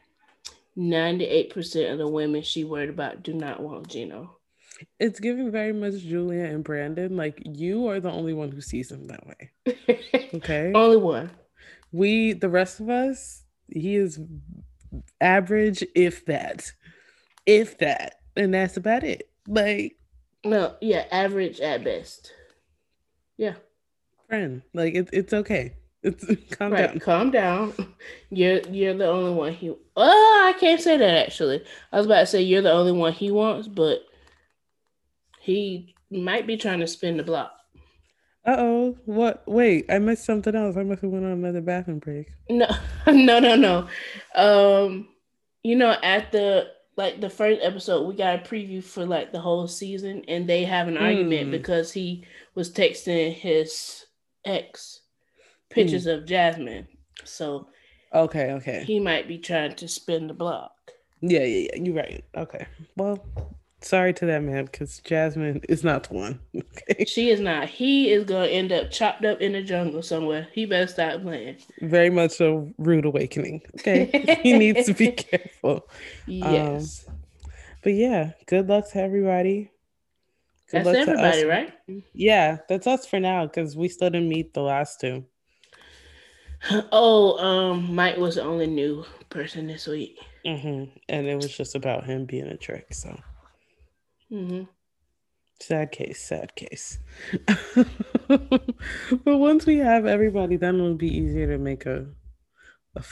98% 0.77 1.93
of 1.93 1.99
the 1.99 2.09
women 2.09 2.43
she 2.43 2.65
worried 2.65 2.89
about 2.89 3.23
do 3.23 3.35
not 3.35 3.61
want 3.61 3.89
Gino. 3.89 4.39
It's 4.99 5.21
giving 5.21 5.51
very 5.51 5.73
much 5.73 5.99
Julia 5.99 6.45
and 6.45 6.65
Brandon. 6.65 7.17
Like, 7.17 7.43
you 7.45 7.89
are 7.89 8.01
the 8.01 8.11
only 8.11 8.33
one 8.33 8.51
who 8.51 8.61
sees 8.61 8.91
him 8.91 9.07
that 9.09 9.27
way. 9.27 9.51
Okay. 10.35 10.73
only 10.75 10.97
one. 10.97 11.31
We, 11.93 12.33
the 12.33 12.49
rest 12.49 12.81
of 12.81 12.91
us, 12.91 13.45
he 13.69 13.95
is 13.95 14.19
average, 15.21 15.85
if 15.95 16.27
that, 16.27 16.73
if 17.47 17.79
that, 17.79 18.17
and 18.37 18.53
that's 18.53 18.77
about 18.77 19.05
it. 19.05 19.31
Like, 19.47 19.97
no, 20.45 20.75
yeah, 20.81 21.05
average 21.13 21.61
at 21.61 21.85
best. 21.85 22.33
Yeah, 23.37 23.55
friend, 24.29 24.63
like 24.73 24.95
it's 24.95 25.11
it's 25.13 25.33
okay. 25.33 25.75
It's 26.05 26.27
calm 26.57 26.73
right, 26.73 26.89
down. 26.89 26.99
Calm 27.01 27.31
down. 27.31 27.73
You're 28.31 28.61
you're 28.71 28.95
the 28.95 29.07
only 29.07 29.33
one 29.33 29.53
he. 29.53 29.71
Oh, 29.97 30.45
I 30.47 30.59
can't 30.59 30.81
say 30.81 30.97
that 30.97 31.27
actually. 31.27 31.65
I 31.93 31.97
was 31.97 32.07
about 32.07 32.21
to 32.21 32.27
say 32.27 32.43
you're 32.43 32.63
the 32.63 32.73
only 32.73 32.93
one 32.93 33.13
he 33.13 33.31
wants, 33.31 33.69
but 33.69 34.01
he 35.41 35.95
might 36.11 36.47
be 36.47 36.57
trying 36.57 36.81
to 36.81 36.87
spin 36.87 37.17
the 37.17 37.23
block. 37.23 37.53
Uh 38.45 38.57
oh. 38.59 38.97
What? 39.05 39.45
Wait, 39.47 39.87
I 39.89 39.99
missed 40.01 40.25
something 40.25 40.55
else. 40.55 40.77
I 40.77 40.83
must 40.83 41.03
have 41.03 41.11
went 41.11 41.25
on 41.25 41.33
another 41.33 41.61
bathroom 41.61 42.01
break. 42.01 42.29
No, 42.51 42.67
no, 43.07 43.39
no, 43.39 43.55
no. 43.55 43.89
Um, 44.35 45.09
you 45.63 45.77
know, 45.77 45.97
at 46.03 46.33
the 46.33 46.69
like 46.97 47.21
the 47.21 47.31
first 47.31 47.61
episode, 47.63 48.07
we 48.07 48.15
got 48.15 48.35
a 48.35 48.49
preview 48.49 48.83
for 48.83 49.07
like 49.07 49.33
the 49.33 49.41
whole 49.41 49.69
season, 49.69 50.25
and 50.29 50.49
they 50.49 50.65
have 50.65 50.89
an 50.89 50.97
mm. 50.97 51.03
argument 51.03 51.47
hmm. 51.47 51.51
because 51.53 51.93
he 51.93 52.25
was 52.55 52.73
texting 52.73 53.33
his 53.33 54.05
ex 54.45 55.01
pictures 55.75 56.07
mm. 56.07 56.15
of 56.15 56.27
Jasmine. 56.27 56.87
So 57.25 57.69
okay, 58.13 58.53
okay, 58.53 58.85
he 58.85 59.01
might 59.01 59.29
be 59.29 59.39
trying 59.39 59.75
to 59.75 59.89
spin 59.89 60.27
the 60.27 60.35
block. 60.35 60.73
Yeah, 61.21 61.45
yeah, 61.45 61.69
yeah. 61.73 61.83
You're 61.83 61.95
right. 61.95 62.25
Okay. 62.37 62.67
Well, 62.97 63.25
sorry 63.81 64.13
to 64.15 64.27
that 64.27 64.43
man 64.43 64.65
because 64.65 64.99
Jasmine 65.01 65.61
is 65.69 65.85
not 65.85 66.05
the 66.05 66.15
one. 66.15 66.41
Okay. 66.77 67.05
She 67.05 67.31
is 67.31 67.41
not. 67.41 67.69
He 67.69 68.11
is 68.11 68.25
gonna 68.25 68.47
end 68.47 68.73
up 68.73 68.91
chopped 68.91 69.25
up 69.25 69.41
in 69.41 69.53
the 69.53 69.63
jungle 69.63 70.03
somewhere. 70.03 70.49
He 70.53 70.67
better 70.67 70.87
stop 70.87 71.23
playing. 71.23 71.57
Very 71.81 72.11
much 72.11 72.41
a 72.41 72.67
rude 72.79 73.05
awakening. 73.05 73.63
Okay. 73.81 74.39
he 74.43 74.59
needs 74.59 74.87
to 74.87 74.95
be 74.95 75.13
careful. 75.13 75.89
Yes. 76.27 77.05
Um, 77.07 77.15
but 77.83 77.95
yeah, 77.95 78.33
good 78.47 78.69
luck 78.69 78.91
to 78.93 79.01
everybody. 79.01 79.71
Good 80.71 80.85
that's 80.85 80.99
everybody, 80.99 81.45
right? 81.45 81.73
Yeah, 82.13 82.59
that's 82.69 82.87
us 82.87 83.07
for 83.07 83.21
now 83.21 83.47
because 83.47 83.77
we 83.77 83.89
still 83.89 84.11
didn't 84.11 84.29
meet 84.29 84.55
the 84.55 84.63
last 84.63 85.01
two. 85.01 85.25
Oh, 86.93 87.39
um, 87.39 87.95
Mike 87.95 88.17
was 88.17 88.37
the 88.37 88.43
only 88.43 88.67
new 88.67 89.05
person 89.31 89.67
this 89.67 89.87
week. 89.87 90.19
Mm-hmm. 90.47 90.97
And 91.09 91.27
it 91.27 91.37
was 91.37 91.57
just 91.57 91.75
about 91.75 92.05
him 92.05 92.25
being 92.25 92.47
a 92.47 92.57
trick. 92.57 92.93
So, 92.93 93.19
mm-hmm. 94.31 94.63
sad 95.61 95.93
case, 95.93 96.23
sad 96.23 96.55
case. 96.55 96.99
but 98.27 98.67
once 99.25 99.67
we 99.67 99.79
have 99.79 100.07
everybody, 100.07 100.57
then 100.57 100.77
it'll 100.77 100.95
be 100.95 101.17
easier 101.17 101.49
to 101.49 101.59
make 101.59 101.87
a 101.87 102.07
a, 102.97 103.05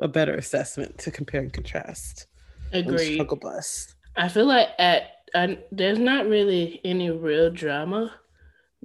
a 0.00 0.08
better 0.08 0.34
assessment 0.34 0.98
to 0.98 1.10
compare 1.10 1.40
and 1.40 1.52
contrast. 1.52 2.26
Agree. 2.72 3.14
Struggle 3.14 3.38
bus. 3.38 3.94
I 4.16 4.28
feel 4.28 4.46
like 4.46 4.68
at 4.78 5.02
uh, 5.34 5.54
there's 5.70 5.98
not 5.98 6.26
really 6.26 6.80
any 6.84 7.10
real 7.10 7.50
drama 7.50 8.12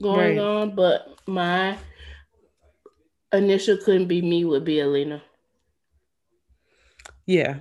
going 0.01 0.37
right. 0.37 0.45
on, 0.45 0.75
but 0.75 1.19
my 1.27 1.77
initial 3.33 3.77
couldn't 3.77 4.07
be 4.07 4.21
me 4.21 4.45
would 4.45 4.65
be 4.65 4.79
Alina. 4.79 5.21
Yeah. 7.25 7.59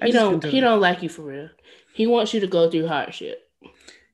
I 0.00 0.06
he 0.06 0.12
don't 0.12 0.44
he 0.44 0.60
don't 0.60 0.80
like 0.80 1.02
you 1.02 1.08
for 1.08 1.22
real. 1.22 1.48
He 1.94 2.06
wants 2.06 2.34
you 2.34 2.40
to 2.40 2.46
go 2.46 2.70
through 2.70 2.88
hardship. 2.88 3.48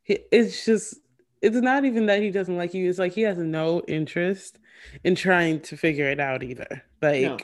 It's 0.06 0.64
just 0.64 0.96
it's 1.40 1.56
not 1.56 1.84
even 1.84 2.06
that 2.06 2.22
he 2.22 2.30
doesn't 2.30 2.56
like 2.56 2.74
you. 2.74 2.88
It's 2.88 2.98
like 2.98 3.12
he 3.12 3.22
has 3.22 3.38
no 3.38 3.82
interest 3.88 4.58
in 5.04 5.14
trying 5.14 5.60
to 5.60 5.76
figure 5.76 6.08
it 6.10 6.20
out 6.20 6.42
either. 6.42 6.82
Like 7.00 7.22
no. 7.22 7.38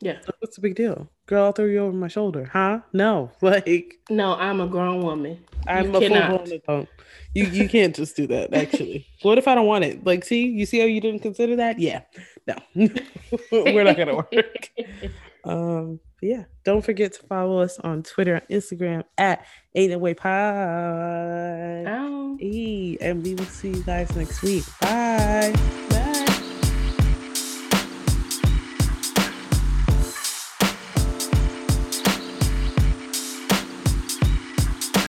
Yeah. 0.00 0.18
What's 0.38 0.56
the 0.56 0.62
big 0.62 0.76
deal? 0.76 1.10
Girl, 1.26 1.46
I'll 1.46 1.52
throw 1.52 1.64
you 1.64 1.80
over 1.80 1.96
my 1.96 2.08
shoulder. 2.08 2.48
Huh? 2.52 2.80
No. 2.92 3.32
Like 3.42 3.98
No, 4.08 4.34
I'm 4.34 4.60
a 4.60 4.66
grown 4.66 5.02
woman. 5.02 5.44
I'm 5.68 5.92
you 5.92 5.96
a 5.96 6.00
full 6.00 6.08
grown 6.08 6.52
adult. 6.52 6.88
You 7.34 7.44
you 7.46 7.68
can't 7.68 7.94
just 7.94 8.16
do 8.16 8.26
that, 8.28 8.54
actually. 8.54 9.06
what 9.22 9.38
if 9.38 9.46
I 9.46 9.54
don't 9.54 9.66
want 9.66 9.84
it? 9.84 10.04
Like, 10.04 10.24
see, 10.24 10.46
you 10.46 10.66
see 10.66 10.80
how 10.80 10.86
you 10.86 11.00
didn't 11.00 11.20
consider 11.20 11.56
that? 11.56 11.78
Yeah. 11.78 12.02
No. 12.46 12.56
We're 13.52 13.84
not 13.84 13.96
gonna 13.96 14.16
work. 14.16 14.70
um 15.44 16.00
yeah, 16.20 16.44
don't 16.64 16.84
forget 16.84 17.12
to 17.14 17.22
follow 17.22 17.60
us 17.60 17.78
on 17.78 18.02
Twitter 18.02 18.34
and 18.34 18.48
Instagram 18.48 19.04
at 19.18 19.46
808 19.74 20.16
Pod. 20.16 20.32
Oh. 21.86 22.38
And 22.40 23.22
we 23.22 23.34
will 23.34 23.44
see 23.44 23.68
you 23.68 23.82
guys 23.84 24.14
next 24.16 24.42
week. 24.42 24.64
Bye. 24.80 25.54